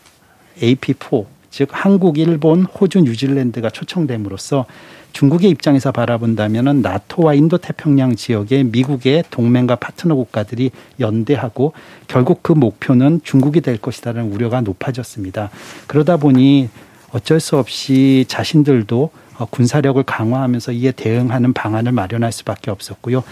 [0.60, 4.66] AP4 즉 한국, 일본, 호주, 뉴질랜드가 초청됨으로써
[5.12, 11.72] 중국의 입장에서 바라본다면은 나토와 인도 태평양 지역의 미국의 동맹과 파트너 국가들이 연대하고
[12.06, 15.50] 결국 그 목표는 중국이 될 것이다라는 우려가 높아졌습니다.
[15.86, 16.68] 그러다 보니
[17.10, 23.22] 어쩔 수 없이 자신들도 어, 군사력을 강화하면서 이에 대응하는 방안을 마련할 수밖에 없었고요.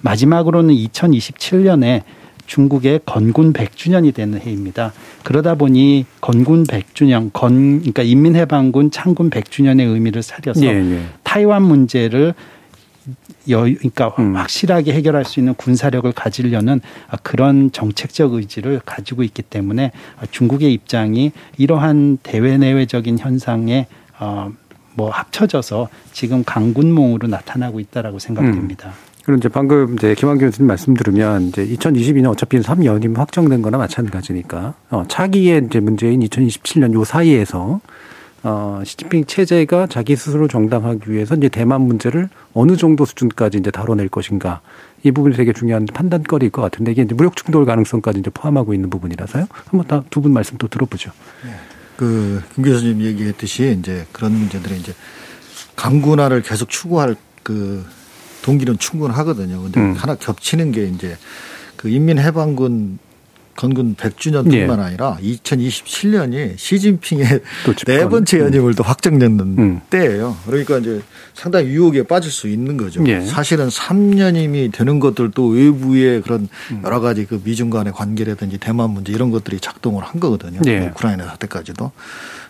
[0.00, 2.02] 마지막으로는 2027년에
[2.46, 4.92] 중국의 건군 100주년이 되는 해입니다.
[5.22, 11.02] 그러다 보니 건군 100주년, 건 그러니까 인민해방군 창군 100주년의 의미를 살려서 예, 예.
[11.22, 12.34] 타이완 문제를
[13.48, 14.36] 여, 그러니까 음.
[14.36, 16.80] 확실하게 해결할 수 있는 군사력을 가지려는
[17.22, 19.92] 그런 정책적 의지를 가지고 있기 때문에
[20.30, 23.86] 중국의 입장이 이러한 대외 내외적인 현상에
[24.18, 24.52] 어,
[24.94, 28.88] 뭐 합쳐져서 지금 강군몽으로 나타나고 있다라고 생각됩니다.
[28.88, 29.05] 음.
[29.26, 34.74] 그럼 이제 방금 이제 김한규 교수님 말씀 들으면 이제 2022년 어차피 3년이면 확정된 거나 마찬가지니까
[34.90, 37.80] 어, 차기의 이제 문제인 2027년 요 사이에서
[38.44, 44.08] 어, 시진핑 체제가 자기 스스로 정당하기 위해서 이제 대만 문제를 어느 정도 수준까지 이제 다뤄낼
[44.08, 44.60] 것인가
[45.02, 48.90] 이 부분이 되게 중요한 판단거리일 것 같은데 이게 이제 무력 충돌 가능성까지 이제 포함하고 있는
[48.90, 49.48] 부분이라서요.
[49.50, 51.10] 한번 다두분 말씀 또 들어보죠.
[51.44, 51.50] 네.
[51.96, 54.94] 그, 김 교수님 얘기했듯이 이제 그런 문제들이 이제
[55.74, 57.84] 강군화를 계속 추구할 그
[58.46, 59.60] 동기는 충분하거든요.
[59.60, 59.94] 근데 음.
[59.94, 61.16] 하나 겹치는 게 이제
[61.76, 63.00] 그 인민해방군
[63.56, 64.82] 건군 100주년뿐만 예.
[64.82, 67.40] 아니라 2027년이 시진핑의
[67.86, 69.80] 네 번째 연임을 또 확정되는 음.
[69.90, 70.36] 때예요.
[70.46, 71.00] 그러니까 이제
[71.34, 73.02] 상당히 유혹에 빠질 수 있는 거죠.
[73.08, 73.22] 예.
[73.22, 76.82] 사실은 3년임이 되는 것들도 외부의 그런 음.
[76.84, 80.60] 여러 가지 그 미중 간의 관계라든지 대만 문제 이런 것들이 작동을 한 거거든요.
[80.66, 80.88] 예.
[80.88, 81.90] 우크라이나 사태까지도.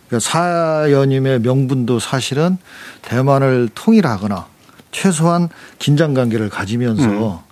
[0.08, 2.58] 그러니까 사연임의 명분도 사실은
[3.02, 4.55] 대만을 통일하거나
[4.96, 7.46] 최소한 긴장 관계를 가지면서 음.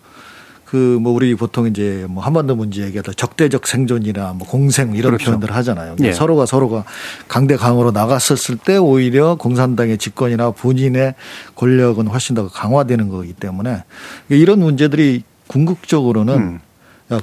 [0.64, 5.26] 그뭐 우리 보통 이제 뭐 한반도 문제 얘기하다 적대적 생존이나 뭐 공생 이런 그렇죠.
[5.26, 5.94] 표현들 하잖아요.
[6.00, 6.12] 예.
[6.12, 6.84] 서로가 서로가
[7.28, 11.14] 강대 강으로 나갔었을 때 오히려 공산당의 집권이나 본인의
[11.54, 13.84] 권력은 훨씬 더 강화되는 거기 때문에
[14.30, 16.60] 이런 문제들이 궁극적으로는 음.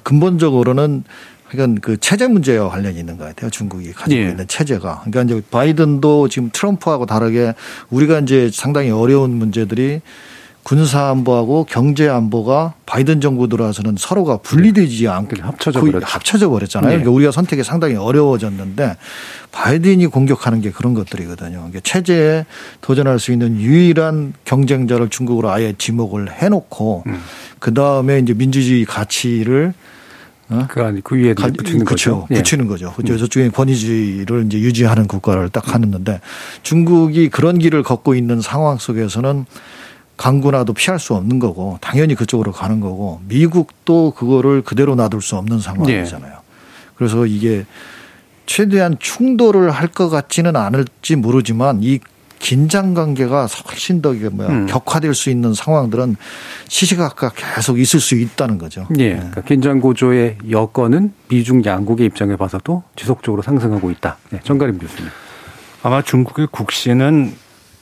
[0.03, 1.03] 근본적으로는
[1.51, 3.49] 그러니까 그 체제 문제와 관련이 있는 것 같아요.
[3.49, 4.29] 중국이 가지고 예.
[4.29, 5.03] 있는 체제가.
[5.03, 7.53] 그러니까 이제 바이든도 지금 트럼프하고 다르게
[7.89, 10.01] 우리가 이제 상당히 어려운 문제들이
[10.63, 15.81] 군사 안보하고 경제 안보가 바이든 정부 들어와서는 서로가 분리되지 않고 합쳐져.
[16.03, 16.89] 합쳐져 버렸잖아요.
[16.89, 16.95] 네.
[16.97, 18.95] 그러니까 우리가 선택이 상당히 어려워졌는데
[19.51, 21.57] 바이든이 공격하는 게 그런 것들이거든요.
[21.57, 22.45] 그러니까 체제에
[22.79, 27.19] 도전할 수 있는 유일한 경쟁자를 중국으로 아예 지목을 해놓고 음.
[27.59, 29.73] 그 다음에 이제 민주주의 가치를
[30.51, 30.67] 어?
[30.69, 32.21] 그, 그 위에 붙이는 그렇죠.
[32.21, 32.27] 거죠.
[32.31, 32.35] 예.
[32.35, 32.93] 붙이는 거죠.
[32.99, 33.05] 음.
[33.05, 36.19] 저쪽에 권위주의를 이제 유지하는 국가를 딱 하는데
[36.63, 39.45] 중국이 그런 길을 걷고 있는 상황 속에서는
[40.17, 45.59] 강군화도 피할 수 없는 거고 당연히 그쪽으로 가는 거고 미국도 그거를 그대로 놔둘 수 없는
[45.59, 46.31] 상황이잖아요.
[46.31, 46.37] 예.
[46.95, 47.65] 그래서 이게
[48.45, 51.99] 최대한 충돌을 할 것 같지는 않을지 모르지만 이
[52.41, 54.65] 긴장 관계가 훨씬 더 뭐야 음.
[54.65, 56.15] 격화될 수 있는 상황들은
[56.67, 58.87] 시시각각 계속 있을 수 있다는 거죠.
[58.97, 59.13] 예.
[59.13, 64.17] 그러니까 긴장 고조의 여건은 미중 양국의 입장에 봐서도 지속적으로 상승하고 있다.
[64.31, 65.09] 네, 정가림 교수님.
[65.83, 67.33] 아마 중국의 국시는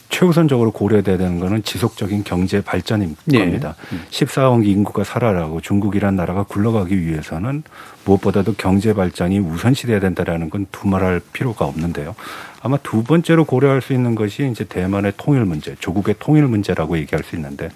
[0.09, 3.39] 최우선적으로 고려돼야 되는 것은 지속적인 경제 발전인 예.
[3.39, 3.75] 겁니다.
[4.09, 7.63] 14억 인구가 살아나고 중국이란 나라가 굴러가기 위해서는
[8.05, 12.15] 무엇보다도 경제 발전이 우선시돼야 된다라는 건 두말할 필요가 없는데요.
[12.61, 17.23] 아마 두 번째로 고려할 수 있는 것이 이제 대만의 통일 문제, 조국의 통일 문제라고 얘기할
[17.23, 17.69] 수 있는데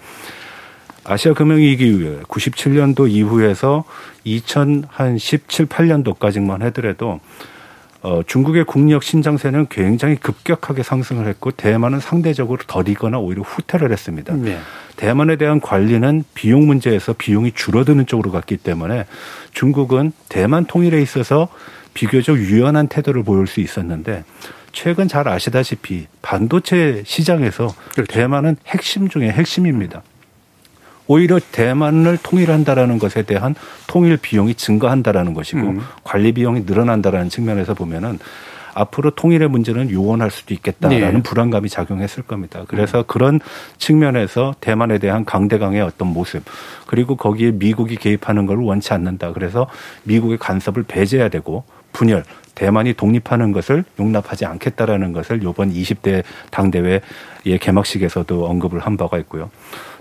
[1.06, 3.84] 아시아 금융위기 이후에 97년도 이후에서
[4.24, 7.20] 2017, 8년도까지만 하더라도
[8.02, 14.34] 어, 중국의 국력 신장세는 굉장히 급격하게 상승을 했고 대만은 상대적으로 더디거나 오히려 후퇴를 했습니다.
[14.36, 14.60] 네.
[14.98, 19.06] 대만에 대한 관리는 비용 문제에서 비용이 줄어드는 쪽으로 갔기 때문에
[19.54, 21.48] 중국은 대만 통일에 있어서
[21.94, 24.26] 비교적 유연한 태도를 보일 수 있었는데
[24.74, 28.12] 최근 잘 아시다시피 반도체 시장에서 그렇죠.
[28.12, 30.02] 대만은 핵심 중에 핵심입니다.
[31.08, 33.56] 오히려 대만을 통일한다라는 것에 대한
[33.88, 35.82] 통일 비용이 증가한다라는 것이고 음.
[36.04, 38.20] 관리 비용이 늘어난다라는 측면에서 보면은
[38.74, 41.22] 앞으로 통일의 문제는 요원할 수도 있겠다라는 네.
[41.22, 42.64] 불안감이 작용했을 겁니다.
[42.68, 43.04] 그래서 음.
[43.06, 43.40] 그런
[43.78, 46.44] 측면에서 대만에 대한 강대강의 어떤 모습
[46.88, 49.34] 그리고 거기에 미국이 개입하는 걸 원치 않는다.
[49.34, 49.68] 그래서
[50.04, 52.24] 미국의 간섭을 배제해야 되고 분열
[52.56, 57.02] 대만이 독립하는 것을 용납하지 않겠다라는 것을 이번 20대 당대회의
[57.60, 59.50] 개막식에서도 언급을 한 바가 있고요.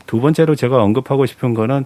[0.06, 1.84] 두 번째로 제가 언급하고 싶은 거는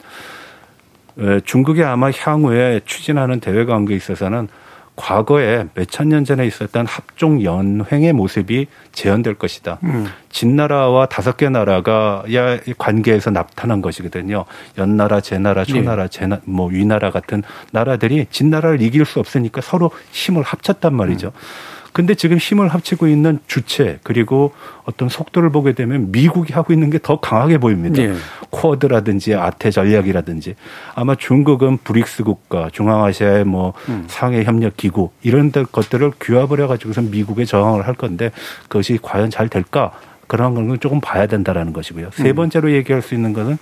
[1.44, 4.48] 중국이 아마 향후에 추진하는 대외 관계에 있어서는
[4.96, 9.78] 과거에 몇천 년 전에 있었던 합종 연횡의 모습이 재현될 것이다.
[9.84, 10.06] 음.
[10.30, 14.46] 진나라와 다섯 개 나라가 야 관계에서 나타난 것이거든요.
[14.78, 15.72] 연나라, 제나라, 네.
[15.72, 16.08] 초나라, 네.
[16.08, 17.42] 제나 뭐 위나라 같은
[17.72, 21.28] 나라들이 진나라를 이길 수 없으니까 서로 힘을 합쳤단 말이죠.
[21.28, 21.75] 음.
[21.96, 24.52] 근데 지금 힘을 합치고 있는 주체 그리고
[24.84, 28.02] 어떤 속도를 보게 되면 미국이 하고 있는 게 더 강하게 보입니다.
[28.02, 28.12] 네.
[28.50, 30.56] 쿼드라든지 아태 전략이라든지
[30.94, 34.04] 아마 중국은 브릭스 국가, 중앙아시아의 뭐 음.
[34.08, 38.30] 상해 협력 기구 이런 것들을 규합을 해가지고서 미국에 저항을 할 건데
[38.64, 39.92] 그것이 과연 잘 될까?
[40.26, 42.10] 그런 건 조금 봐야 된다라는 것이고요.
[42.12, 42.34] 세 음.
[42.34, 43.56] 번째로 얘기할 수 있는 것은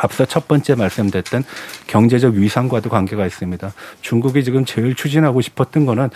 [0.00, 1.44] 앞서 첫 번째 말씀드렸던
[1.86, 3.72] 경제적 위상과도 관계가 있습니다.
[4.00, 6.10] 중국이 지금 제일 추진하고 싶었던 거는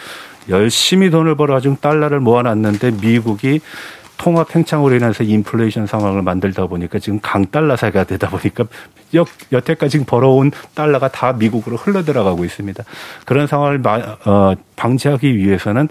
[0.49, 3.61] 열심히 돈을 벌어가지고 달러를 모아놨는데 미국이
[4.19, 8.65] 통합 팽창으로 인해서 인플레이션 상황을 만들다 보니까 지금 강달러 사회가 되다 보니까
[9.15, 12.85] 여, 여태까지 벌어온 달러가 다 미국으로 흘러 들어가고 있습니다.
[13.25, 13.83] 그런 상황을
[14.25, 15.89] 어, 방지하기 위해서는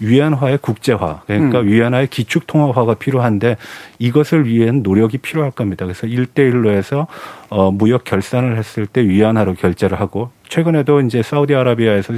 [0.00, 1.68] 위안화의 국제화, 그러니까 음.
[1.68, 3.56] 위안화의 기축 통화화가 필요한데
[3.98, 5.84] 이것을 위한 노력이 필요할 겁니다.
[5.84, 7.06] 그래서 일대일로 해서
[7.48, 12.12] 어 무역 결산을 했을 때 위안화로 결제를 하고 최근에도 이제 사우디아라비아에서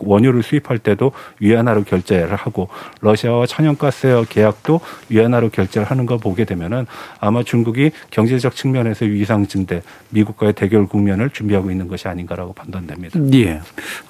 [0.00, 2.68] 원유를 수입할 때도 위안화로 결제를 하고
[3.00, 6.86] 러시아와 천연가스 계약도 위안화로 결제를 하는 거 보게 되면은
[7.18, 13.18] 아마 중국이 경제적 측면에서 위상 증대, 미국과의 대결 국면을 준비하고 있는 것이 아닌가라고 판단됩니다.
[13.32, 13.60] 예.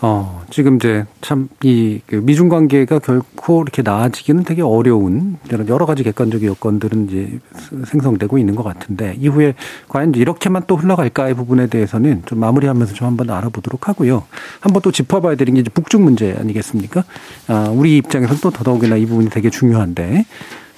[0.00, 6.48] 어, 지금 이제 참이 그 미중 관계가 결코 이렇게 나아지기는 되게 어려운 여러 가지 객관적인
[6.48, 7.38] 여건들은 이제
[7.86, 9.54] 생성되고 있는 것 같은데 이후에
[9.88, 14.24] 과연 이렇게만 또 흘러갈까의 부분에 대해서는 좀 마무리하면서 좀 한번 알아보도록 보도록 하고요.
[14.60, 17.04] 한번 또 짚어봐야 되는 게 이제 북중 문제 아니겠습니까?
[17.46, 20.24] 아, 우리 입장에서는 또 더더욱이나 이 부분이 되게 중요한데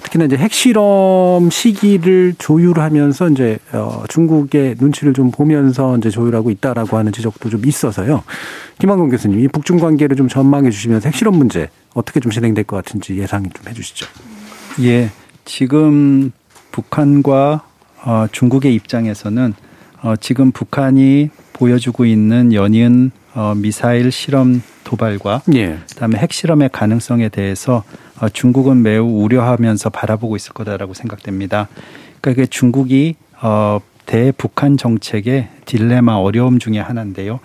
[0.03, 7.11] 특히나 이제 핵실험 시기를 조율하면서 이제 어 중국의 눈치를 좀 보면서 이제 조율하고 있다라고 하는
[7.11, 8.23] 지적도 좀 있어서요.
[8.79, 13.15] 김한건 교수님, 이 북중 관계를 좀 전망해 주시면서 핵실험 문제 어떻게 좀 진행될 것 같은지
[13.17, 14.07] 예상 좀 해주시죠.
[14.81, 15.11] 예,
[15.45, 16.31] 지금
[16.71, 17.63] 북한과
[18.03, 19.53] 어 중국의 입장에서는
[20.01, 21.29] 어 지금 북한이
[21.61, 25.77] 보여주고 있는 연이은 어, 미사일 실험 도발과 예.
[25.91, 27.83] 그다음에 핵실험의 가능성에 대해서
[28.19, 31.67] 어, 중국은 매우 우려하면서 바라보고 있을 거다라고 생각됩니다.
[32.19, 37.39] 그러니까 중국이 어, 대북한 정책의 딜레마 어려움 중의 하나인데요.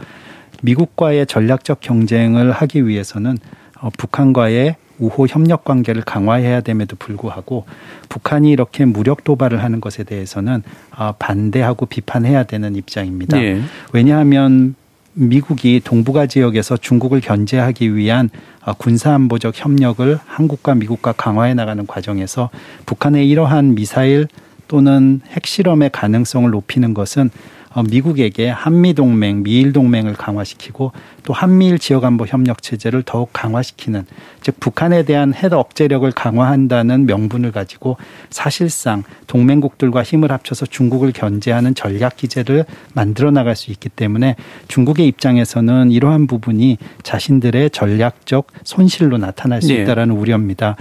[0.62, 3.36] 미국과의 전략적 경쟁을 하기 위해서는
[3.78, 7.64] 어, 북한과의 우호 협력 관계를 강화해야 됨에도 불구하고
[8.08, 13.42] 북한이 이렇게 무력 도발을 하는 것에 대해서는 아, 반대하고 비판해야 되는 입장입니다.
[13.42, 13.60] 예.
[13.92, 14.74] 왜냐하면
[15.12, 18.28] 미국이 동북아 지역에서 중국을 견제하기 위한
[18.62, 22.50] 아, 군사안보적 협력을 한국과 미국과 강화해 나가는 과정에서
[22.84, 24.28] 북한의 이러한 미사일
[24.68, 27.30] 또는 핵실험의 가능성을 높이는 것은
[27.76, 30.92] 어, 미국에게 한미 동맹, 미일 동맹을 강화시키고
[31.26, 34.06] 또 한미일 지역안보 협력 체제를 더욱 강화시키는
[34.42, 37.96] 즉 북한에 대한 핵 억제력을 강화한다는 명분을 가지고
[38.30, 42.64] 사실상 동맹국들과 힘을 합쳐서 중국을 견제하는 전략 기제를
[42.94, 44.36] 만들어 나갈 수 있기 때문에
[44.68, 49.82] 중국의 입장에서는 이러한 부분이 자신들의 전략적 손실로 나타날 수 네.
[49.82, 50.20] 있다라는 네.
[50.20, 50.76] 우려입니다.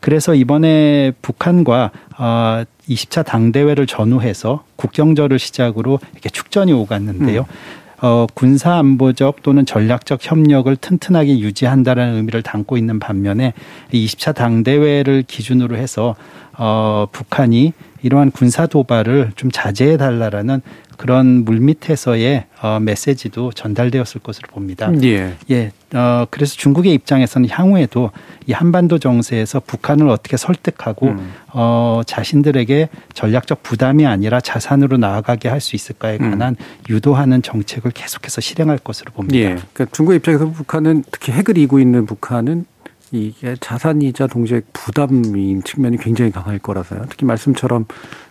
[0.00, 7.42] 그래서 이번에 북한과 어 20차 당대회를 전후해서 국경절을 시작으로 이렇게 축전이 오갔는데요.
[7.42, 7.79] 음.
[8.02, 13.52] 어, 군사 안보적 또는 전략적 협력을 튼튼하게 유지한다라는 의미를 담고 있는 반면에
[13.92, 16.14] 20차 당대회를 기준으로 해서
[16.56, 17.72] 어, 북한이
[18.02, 20.62] 이러한 군사 도발을 좀 자제해 달라라는
[21.00, 24.92] 그런 물밑에서의 어, 메시지도 전달되었을 것으로 봅니다.
[25.02, 25.34] 예.
[25.50, 25.72] 예.
[25.94, 28.10] 어, 그래서 중국의 입장에서는 향후에도
[28.46, 31.32] 이 한반도 정세에서 북한을 어떻게 설득하고 음.
[31.54, 36.32] 어, 자신들에게 전략적 부담이 아니라 자산으로 나아가게 할 수 있을까에 음.
[36.32, 36.64] 관한 음.
[36.90, 39.38] 유도하는 정책을 계속해서 실행할 것으로 봅니다.
[39.38, 39.44] 예.
[39.72, 42.66] 그러니까 중국 입장에서 북한은 특히 핵을 이고 있는 북한은
[43.10, 47.06] 이게 자산이자 동시에 부담인 측면이 굉장히 강할 거라서요.
[47.08, 47.86] 특히 말씀처럼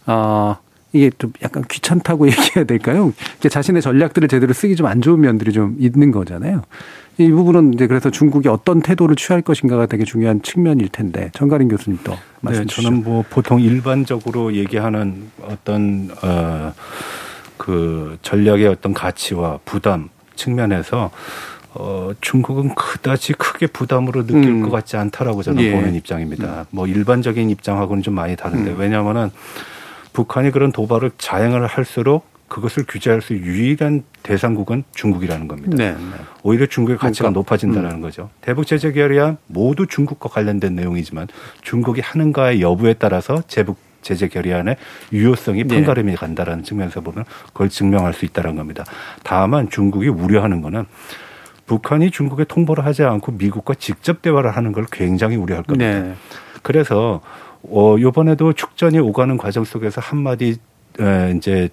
[0.05, 0.57] 아
[0.91, 3.13] 이게 좀 약간 귀찮다고 얘기해야 될까요?
[3.47, 6.63] 자신의 전략들을 제대로 쓰기 좀 안 좋은 면들이 좀 있는 거잖아요.
[7.17, 11.99] 이 부분은 이제 그래서 중국이 어떤 태도를 취할 것인가가 되게 중요한 측면일 텐데 정가린 교수님
[12.03, 16.73] 또 말씀 네, 저는 뭐 보통 일반적으로 얘기하는 어떤 어
[17.59, 21.11] 그 전략의 어떤 가치와 부담 측면에서
[21.73, 24.61] 어, 중국은 그다지 크게 부담으로 느낄 음.
[24.63, 25.71] 것 같지 않다라고 저는 예.
[25.73, 26.65] 보는 입장입니다.
[26.71, 28.79] 뭐 일반적인 입장하고는 좀 많이 다른데 음.
[28.79, 29.29] 왜냐하면은
[30.13, 35.77] 북한이 그런 도발을 자행을 할수록 그것을 규제할 수 유일한 대상국은 중국이라는 겁니다.
[35.77, 35.95] 네.
[36.43, 38.29] 오히려 중국의 가치가 그러니까, 높아진다는 거죠.
[38.41, 41.27] 대북 제재 결의안 모두 중국과 관련된 내용이지만
[41.61, 44.77] 중국이 하는가의 여부에 따라서 제북 제재 결의안의
[45.13, 45.75] 유효성이 네.
[45.75, 48.83] 판가름이 간다라는 측면에서 보면 그걸 증명할 수 있다는 겁니다.
[49.23, 50.85] 다만 중국이 우려하는 거는
[51.67, 55.99] 북한이 중국에 통보를 하지 않고 미국과 직접 대화를 하는 걸 굉장히 우려할 겁니다.
[55.99, 56.15] 네.
[56.63, 57.21] 그래서
[57.63, 60.57] 어 요번에도 축전이 오가는 과정 속에서 한마디
[60.99, 61.69] 에, 이제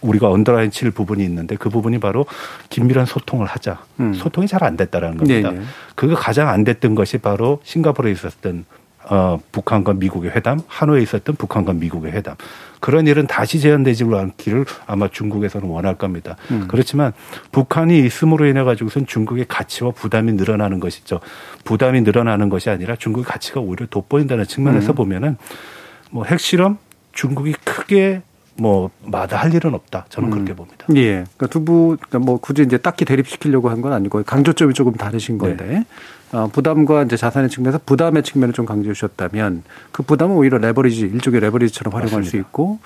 [0.00, 2.26] 우리가 언더라인 칠 부분이 있는데 그 부분이 바로
[2.68, 3.80] 긴밀한 소통을 하자.
[4.00, 4.12] 음.
[4.14, 5.50] 소통이 잘 안 됐다라는 겁니다.
[5.50, 5.64] 네네.
[5.94, 8.64] 그거 가장 안 됐던 것이 바로 싱가포르에 있었던
[9.10, 12.36] 어, 북한과 미국의 회담, 하노이에 있었던 북한과 미국의 회담.
[12.80, 16.36] 그런 일은 다시 재현되지 않기를 아마 중국에서는 원할 겁니다.
[16.50, 16.66] 음.
[16.68, 17.12] 그렇지만
[17.50, 21.20] 북한이 있음으로 인해 가지고선 중국의 가치와 부담이 늘어나는 것이죠.
[21.64, 24.94] 부담이 늘어나는 것이 아니라 중국의 가치가 오히려 돋보인다는 측면에서 음.
[24.94, 25.36] 보면은
[26.10, 26.78] 뭐 핵실험
[27.12, 28.22] 중국이 크게
[28.56, 30.06] 뭐 마다 할 일은 없다.
[30.10, 30.86] 저는 그렇게 봅니다.
[30.94, 31.24] 예.
[31.36, 35.56] 그러니까 두부 그러니까 뭐 굳이 이제 딱히 대립시키려고 한 건 아니고 강조점이 조금 다르신 네.
[35.56, 35.84] 건데
[36.32, 41.40] 어, 부담과 이제 자산의 측면에서 부담의 측면을 좀 강조해 주셨다면 그 부담은 오히려 레버리지 일종의
[41.40, 42.48] 레버리지처럼 활용할 수 맞습니다.
[42.48, 42.78] 있고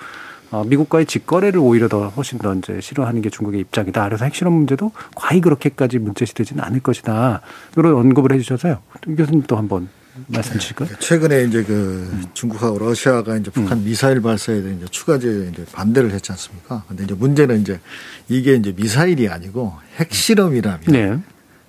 [0.51, 4.03] 어, 미국과의 직거래를 오히려 더 훨씬 더 이제 싫어하는 게 중국의 입장이다.
[4.05, 7.41] 그래서 핵실험 문제도 과히 그렇게까지 문제시되지는 않을 것이다.
[7.77, 8.79] 이런 언급을 해주셔서요.
[9.15, 9.89] 교수님 또 한번
[10.27, 10.89] 말씀 주실까요?
[10.99, 16.31] 최근에 이제 그 중국하고 러시아가 이제 북한 미사일 발사에 대해 이제 추가제 이제 반대를 했지
[16.31, 16.83] 않습니까?
[16.87, 17.79] 근데 이제 문제는 이제
[18.27, 21.19] 이게 이제 미사일이 아니고 핵실험이라면 네.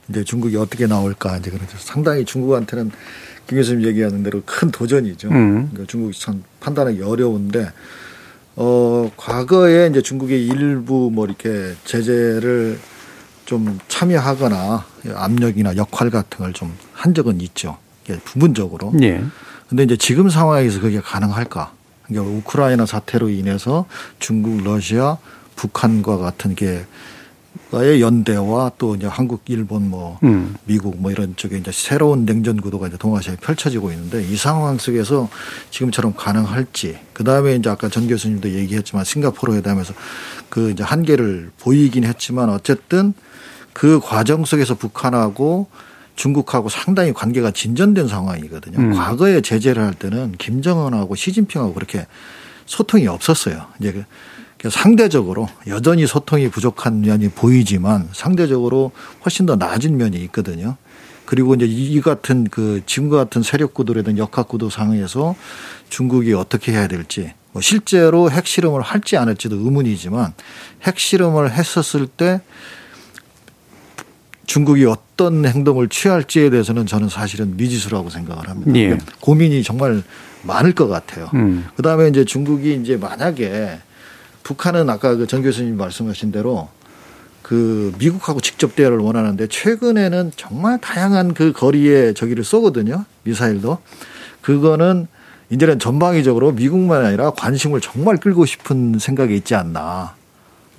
[0.08, 2.90] 이제 중국이 어떻게 나올까 이제 그래서 상당히 중국한테는
[3.46, 5.28] 김 교수님 얘기하는 대로 큰 도전이죠.
[5.28, 5.68] 음.
[5.70, 7.70] 그러니까 중국이 참 판단하기 어려운데
[8.56, 12.78] 어 과거에 이제 중국의 일부 뭐 이렇게 제재를
[13.46, 14.84] 좀 참여하거나
[15.14, 17.78] 압력이나 역할 같은 걸 좀 한 적은 있죠.
[18.10, 18.92] 이게 부분적으로.
[19.02, 19.22] 예.
[19.68, 21.72] 근데 이제 지금 상황에서 그게 가능할까?
[22.06, 23.86] 그러니까 우크라이나 사태로 인해서
[24.18, 25.16] 중국, 러시아,
[25.54, 26.84] 북한과 같은 게
[27.70, 30.56] 과의 연대와 또 이제 한국, 일본, 뭐 음.
[30.64, 35.28] 미국 뭐 이런 쪽에 이제 새로운 냉전 구도가 이제 동아시아에 펼쳐지고 있는데 이 상황 속에서
[35.70, 39.94] 지금처럼 가능할지 그 다음에 이제 아까 전 교수님도 얘기했지만 싱가포르 회담에서
[40.48, 43.14] 그 이제 한계를 보이긴 했지만 어쨌든
[43.72, 45.68] 그 과정 속에서 북한하고
[46.24, 48.78] 중국하고 상당히 관계가 진전된 상황이거든요.
[48.78, 48.92] 음.
[48.92, 52.06] 과거에 제재를 할 때는 김정은하고 시진핑하고 그렇게
[52.66, 53.66] 소통이 없었어요.
[53.80, 54.04] 이제 그-
[54.58, 58.92] 그 상대적으로 여전히 소통이 부족한 면이 보이지만 상대적으로
[59.24, 60.76] 훨씬 더 낮은 면이 있거든요.
[61.24, 65.34] 그리고 이제 이 같은 그 지금과 같은 세력 구도라든 역학 구도 상에서
[65.88, 70.34] 중국이 어떻게 해야 될지 뭐 실제로 핵실험을 할지 안 할지도 의문이지만
[70.82, 72.42] 핵실험을 했었을 때
[74.50, 78.72] 중국이 어떤 행동을 취할지에 대해서는 저는 사실은 미지수라고 생각을 합니다.
[78.74, 78.98] 예.
[79.20, 80.02] 고민이 정말
[80.42, 81.30] 많을 것 같아요.
[81.34, 81.66] 음.
[81.76, 83.78] 그 다음에 이제 중국이 이제 만약에
[84.42, 86.68] 북한은 아까 그 전 교수님 말씀하신 대로
[87.42, 93.04] 그 미국하고 직접 대화를 원하는데 최근에는 정말 다양한 그 거리에 저기를 쏘거든요.
[93.22, 93.78] 미사일도.
[94.42, 95.06] 그거는
[95.50, 100.16] 이제는 전방위적으로 미국만 아니라 관심을 정말 끌고 싶은 생각이 있지 않나.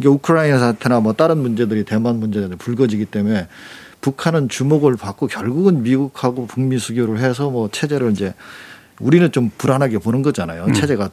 [0.01, 3.47] 이게 우크라이나 사태나 뭐 다른 문제들이 대만 문제들이 불거지기 때문에
[4.01, 8.33] 북한은 주목을 받고 결국은 미국하고 북미 수교를 해서 뭐 체제를 이제
[8.99, 10.65] 우리는 좀 불안하게 보는 거잖아요.
[10.65, 10.73] 음.
[10.73, 11.11] 체제가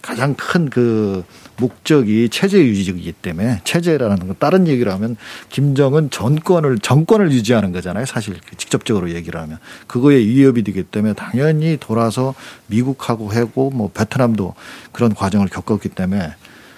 [0.00, 1.24] 가장 큰 그
[1.58, 5.16] 목적이 체제 유지이기 때문에 체제라는 건 다른 얘기를 하면
[5.50, 8.06] 김정은 정권을 정권을 유지하는 거잖아요.
[8.06, 12.34] 사실 직접적으로 얘기를 하면 그거에 위협이 되기 때문에 당연히 돌아서
[12.68, 14.54] 미국하고 하고 뭐 베트남도
[14.92, 16.32] 그런 과정을 겪었기 때문에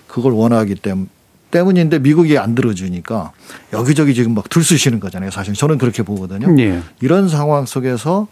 [0.09, 1.09] 그걸 원하기 때문에
[1.51, 3.33] 때문인데 미국이 안 들어주니까
[3.73, 5.31] 여기저기 지금 막 들쑤시는 거잖아요.
[5.31, 6.55] 사실 저는 그렇게 보거든요.
[6.63, 6.83] 예.
[7.01, 8.27] 이런 상황 속에서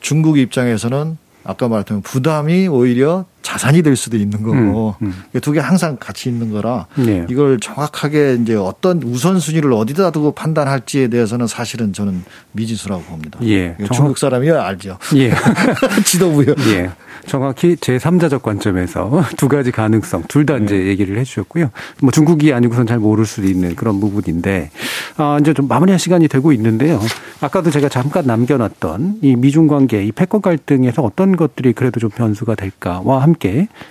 [0.00, 6.28] 중국 입장에서는 아까 말했던 부담이 오히려 자산이 될 수도 있는 거고 음, 두개 항상 같이
[6.28, 7.26] 있는 거라 예.
[7.28, 13.38] 이걸 정확하게 이제 어떤 우선순위를 어디다 두고 판단할지에 대해서는 사실은 저는 미지수라고 봅니다.
[13.42, 13.76] 예.
[13.78, 14.98] 정확- 중국 사람이야 알죠.
[15.16, 15.32] 예.
[16.04, 16.54] 지도부요.
[16.74, 16.90] 예.
[17.26, 21.70] 정확히 제3자적 관점에서 두 가지 가능성, 둘 다 이제 얘기를 해 주셨고요.
[22.00, 24.70] 뭐 중국이 아니고선 잘 모를 수도 있는 그런 부분인데,
[25.18, 27.00] 아, 이제 좀 마무리할 시간이 되고 있는데요.
[27.40, 32.10] 아까도 제가 잠깐 남겨 놨던 이 미중 관계, 이 패권 갈등에서 어떤 것들이 그래도 좀
[32.10, 33.31] 변수가 될까와 함께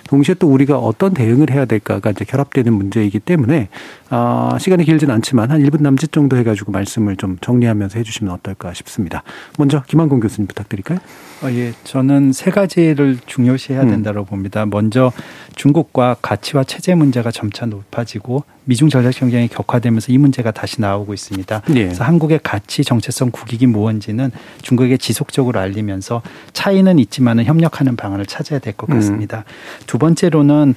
[0.08, 3.68] 동시에 또 우리가 어떤 대응을 해야 될까가 이제 결합되는 문제이기 때문에
[4.10, 9.22] 아, 시간이 길진 않지만 한 1분 남짓 정도 해가지고 말씀을 좀 정리하면서 해주시면 어떨까 싶습니다.
[9.58, 10.98] 먼저 김한공 교수님 부탁드릴까요?
[11.42, 13.90] 어, 예, 저는 세 가지를 중요시해야 음.
[13.90, 14.24] 된다고 음.
[14.26, 14.64] 봅니다.
[14.64, 15.12] 먼저
[15.56, 21.62] 중국과 가치와 체제 문제가 점차 높아지고 미중 전략 경쟁이 격화되면서 이 문제가 다시 나오고 있습니다.
[21.70, 21.74] 예.
[21.74, 24.30] 그래서 한국의 가치 정체성 국익이 무언지는
[24.62, 26.22] 중국에 지속적으로 알리면서
[26.52, 28.94] 차이는 있지만은 협력하는 방안을 찾아야 될것 음.
[28.94, 29.38] 같습니다.
[29.38, 29.82] 음.
[29.86, 30.74] 두 번째로는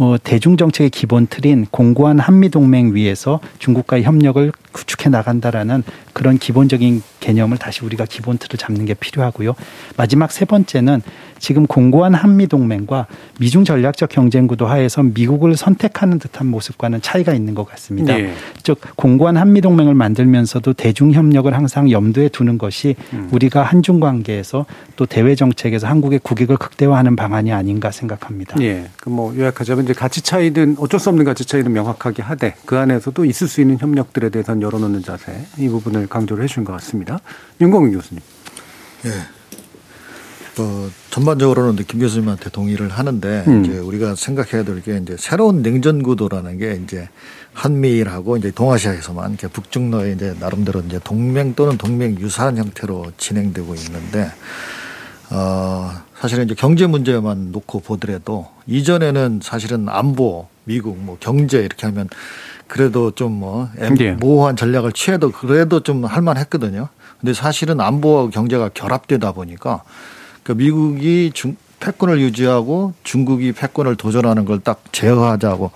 [0.00, 5.82] 어, 대중 정책의 기본 틀인 공고한 한미 동맹 위에서 중국과의 협력을 구축해 나간다라는
[6.14, 9.54] 그런 기본적인 개념을 다시 우리가 기본 틀을 잡는 게 필요하고요.
[9.98, 11.02] 마지막 세 번째는
[11.38, 13.06] 지금 공고한 한미 동맹과
[13.40, 18.16] 미중 전략적 경쟁 구도 하에서 미국을 선택하는 듯한 모습과는 차이가 있는 것 같습니다.
[18.16, 18.32] 네.
[18.62, 23.28] 즉 공고한 한미 동맹을 만들면서도 대중 협력을 항상 염두에 두는 것이 음.
[23.32, 28.60] 우리가 한중 관계에서 또 대외 정책에서 한국의 국익을 극대화하는 방안이 아닌가 생각합니다.
[28.60, 28.88] 예.
[29.00, 33.48] 그뭐 요약하자면 이제 가치 차이든 어쩔 수 없는 가치 차이는 명확하게 하되 그 안에서도 있을
[33.48, 37.18] 수 있는 협력들에 대해서는 열어놓는 자세 이 부분을 강조를 해준 것 같습니다.
[37.60, 38.22] 윤광민 교수님.
[39.06, 39.10] 예.
[40.62, 43.64] 어, 전반적으로는 김 교수님한테 동의를 하는데 음.
[43.64, 47.08] 이제 우리가 생각해야 될 게 이제 새로운 냉전 구도라는 게 이제
[47.54, 54.30] 한미일하고 이제 동아시아에서만 이렇게 북중러의 이제 나름대로 이제 동맹 또는 동맹 유사한 형태로 진행되고 있는데
[55.30, 55.90] 어
[56.20, 62.10] 사실은 이제 경제 문제만 놓고 보더라도 이전에는 사실은 안보 미국 뭐 경제 이렇게 하면
[62.68, 64.12] 그래도 좀뭐 예.
[64.12, 66.88] 모호한 전략을 취해도 그래도 좀 할만했거든요.
[67.18, 69.82] 근데 사실은 안보와 경제가 결합되다 보니까
[70.42, 75.70] 그 미국이 중, 패권을 유지하고 중국이 패권을 도전하는 걸 딱 제어하자고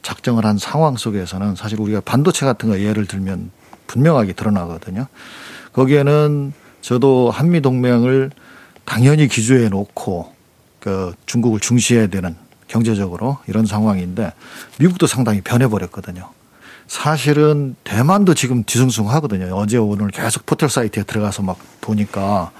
[0.00, 3.50] 작정을 한 상황 속에서는 사실 우리가 반도체 같은 거 예를 들면
[3.86, 5.08] 분명하게 드러나거든요.
[5.74, 8.30] 거기에는 저도 한미 동맹을
[8.84, 10.32] 당연히 기조에 놓고
[10.80, 12.36] 그 중국을 중시해야 되는
[12.68, 14.32] 경제적으로 이런 상황인데
[14.78, 16.30] 미국도 상당히 변해버렸거든요.
[16.86, 19.54] 사실은 대만도 지금 뒤숭숭하거든요.
[19.54, 22.52] 어제 오늘 계속 포털 사이트에 들어가서 막 보니까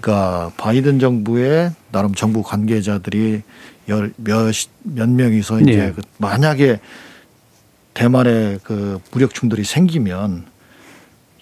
[0.00, 3.42] 그러니까 바이든 정부의 나름 정부 관계자들이
[3.88, 4.52] 열, 몇,
[4.82, 5.92] 몇 명이서 이제 네.
[5.92, 6.80] 그 만약에
[7.94, 10.46] 대만에 그 무력 충돌이 생기면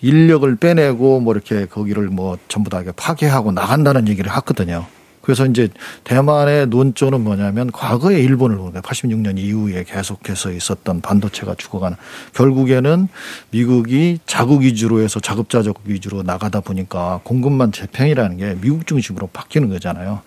[0.03, 4.87] 인력을 빼내고 뭐 이렇게 거기를 뭐 전부 다 파괴하고 나간다는 얘기를 했거든요.
[5.21, 5.69] 그래서 이제
[6.05, 11.97] 대만의 논조는 뭐냐면 과거에 일본을 보니까 86년 이후에 계속해서 있었던 반도체가 죽어가는
[12.33, 13.09] 결국에는
[13.51, 20.23] 미국이 자국 위주로 해서 자급자족 위주로 나가다 보니까 공급만 재평이라는 게 미국 중심으로 바뀌는 거잖아요.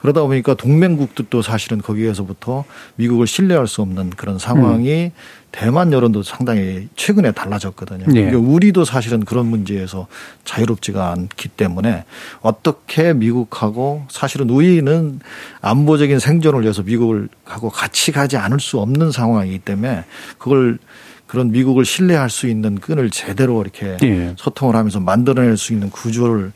[0.00, 2.64] 그러다 보니까 동맹국들도 사실은 거기에서부터
[2.96, 5.10] 미국을 신뢰할 수 없는 그런 상황이 음.
[5.50, 8.06] 대만 여론도 상당히 최근에 달라졌거든요.
[8.06, 8.26] 네.
[8.26, 10.06] 그러니까 우리도 사실은 그런 문제에서
[10.44, 12.04] 자유롭지가 않기 때문에
[12.40, 15.20] 어떻게 미국하고 사실은 우리는
[15.60, 20.04] 안보적인 생존을 위해서 미국을 하고 같이 가지 않을 수 없는 상황이기 때문에
[20.38, 20.78] 그걸
[21.26, 24.34] 그런 미국을 신뢰할 수 있는 끈을 제대로 이렇게 네.
[24.36, 26.52] 소통을 하면서 만들어낼 수 있는 구조를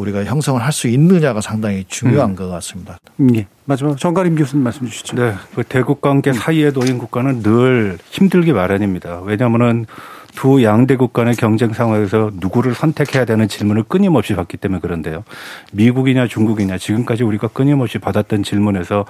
[0.00, 2.36] 우리가 형성을 할 수 있느냐가 상당히 중요한 음.
[2.36, 2.98] 것 같습니다.
[3.34, 3.46] 예.
[3.64, 5.16] 마지막 정가림 교수님 말씀 주시죠.
[5.16, 5.34] 네.
[5.54, 6.34] 그 대국 관계 음.
[6.34, 9.20] 사이에 놓인 국가는 늘 힘들기 마련입니다.
[9.22, 9.86] 왜냐하면은
[10.34, 15.24] 두 양대국 간의 경쟁 상황에서 누구를 선택해야 되는 질문을 끊임없이 받기 때문에 그런데요.
[15.72, 19.04] 미국이냐 중국이냐 지금까지 우리가 끊임없이 받았던 질문에서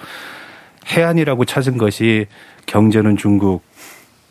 [0.86, 2.26] 해안이라고 찾은 것이
[2.66, 3.62] 경제는 중국,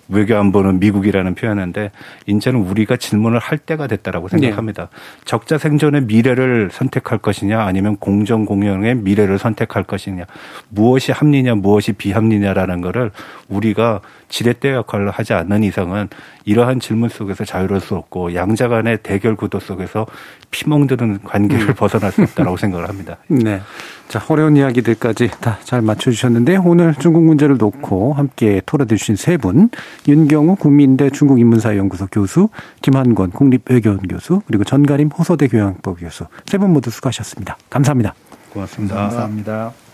[0.10, 1.91] 외교안보는 미국이라는 표현인데
[2.26, 4.39] 이제는 우리가 질문을 할 때가 됐다라고 네.
[4.39, 4.89] 생각합니다.
[4.91, 5.22] 네.
[5.26, 10.26] 적자 생존의 미래를 선택할 것이냐 아니면 공정 공영의 미래를 선택할 것이냐
[10.70, 13.12] 무엇이 합리냐 무엇이 비합리냐라는 거를
[13.47, 16.07] 우리가 지렛대 역할을 하지 않는 이상은
[16.45, 20.05] 이러한 질문 속에서 자유로울 수 없고 양자 간의 대결 구도 속에서
[20.51, 21.73] 피멍드는 관계를 음.
[21.75, 23.17] 벗어날 수 없다라고 생각을 합니다.
[23.27, 23.61] 네.
[24.07, 29.69] 자, 어려운 이야기들까지 다 잘 맞춰주셨는데 오늘 중국 문제를 놓고 함께 토론해주신 세 분,
[30.07, 32.49] 윤경우 국민대 중국인문사연구소 교수,
[32.82, 37.57] 김한권 국립외교원 교수, 그리고 전가림 호서대 교양법 교수 세 분 모두 수고하셨습니다.
[37.69, 38.13] 감사합니다.
[38.51, 38.95] 고맙습니다.
[38.95, 39.89] 감사합니다.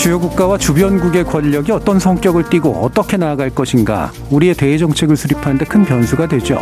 [0.00, 5.84] 주요 국가와 주변국의 권력이 어떤 성격을 띠고 어떻게 나아갈 것인가 우리의 대외 정책을 수립하는데 큰
[5.84, 6.58] 변수가 되죠.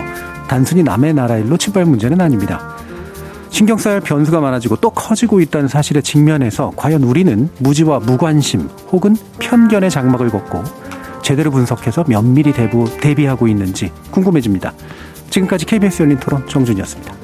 [0.49, 2.77] 단순히 남의 나라 일로 치부할 문제는 아닙니다.
[3.51, 9.15] 신경 써야 할 변수가 많아지고 또 커지고 있다는 사실에 직면해서 과연 우리는 무지와 무관심 혹은
[9.39, 10.65] 편견의 장막을 걷고
[11.23, 14.73] 제대로 분석해서 면밀히 대부, 대비하고 있는지 궁금해집니다.
[15.31, 17.15] 지금까지 KBS 열린 토론 정준이었습니다.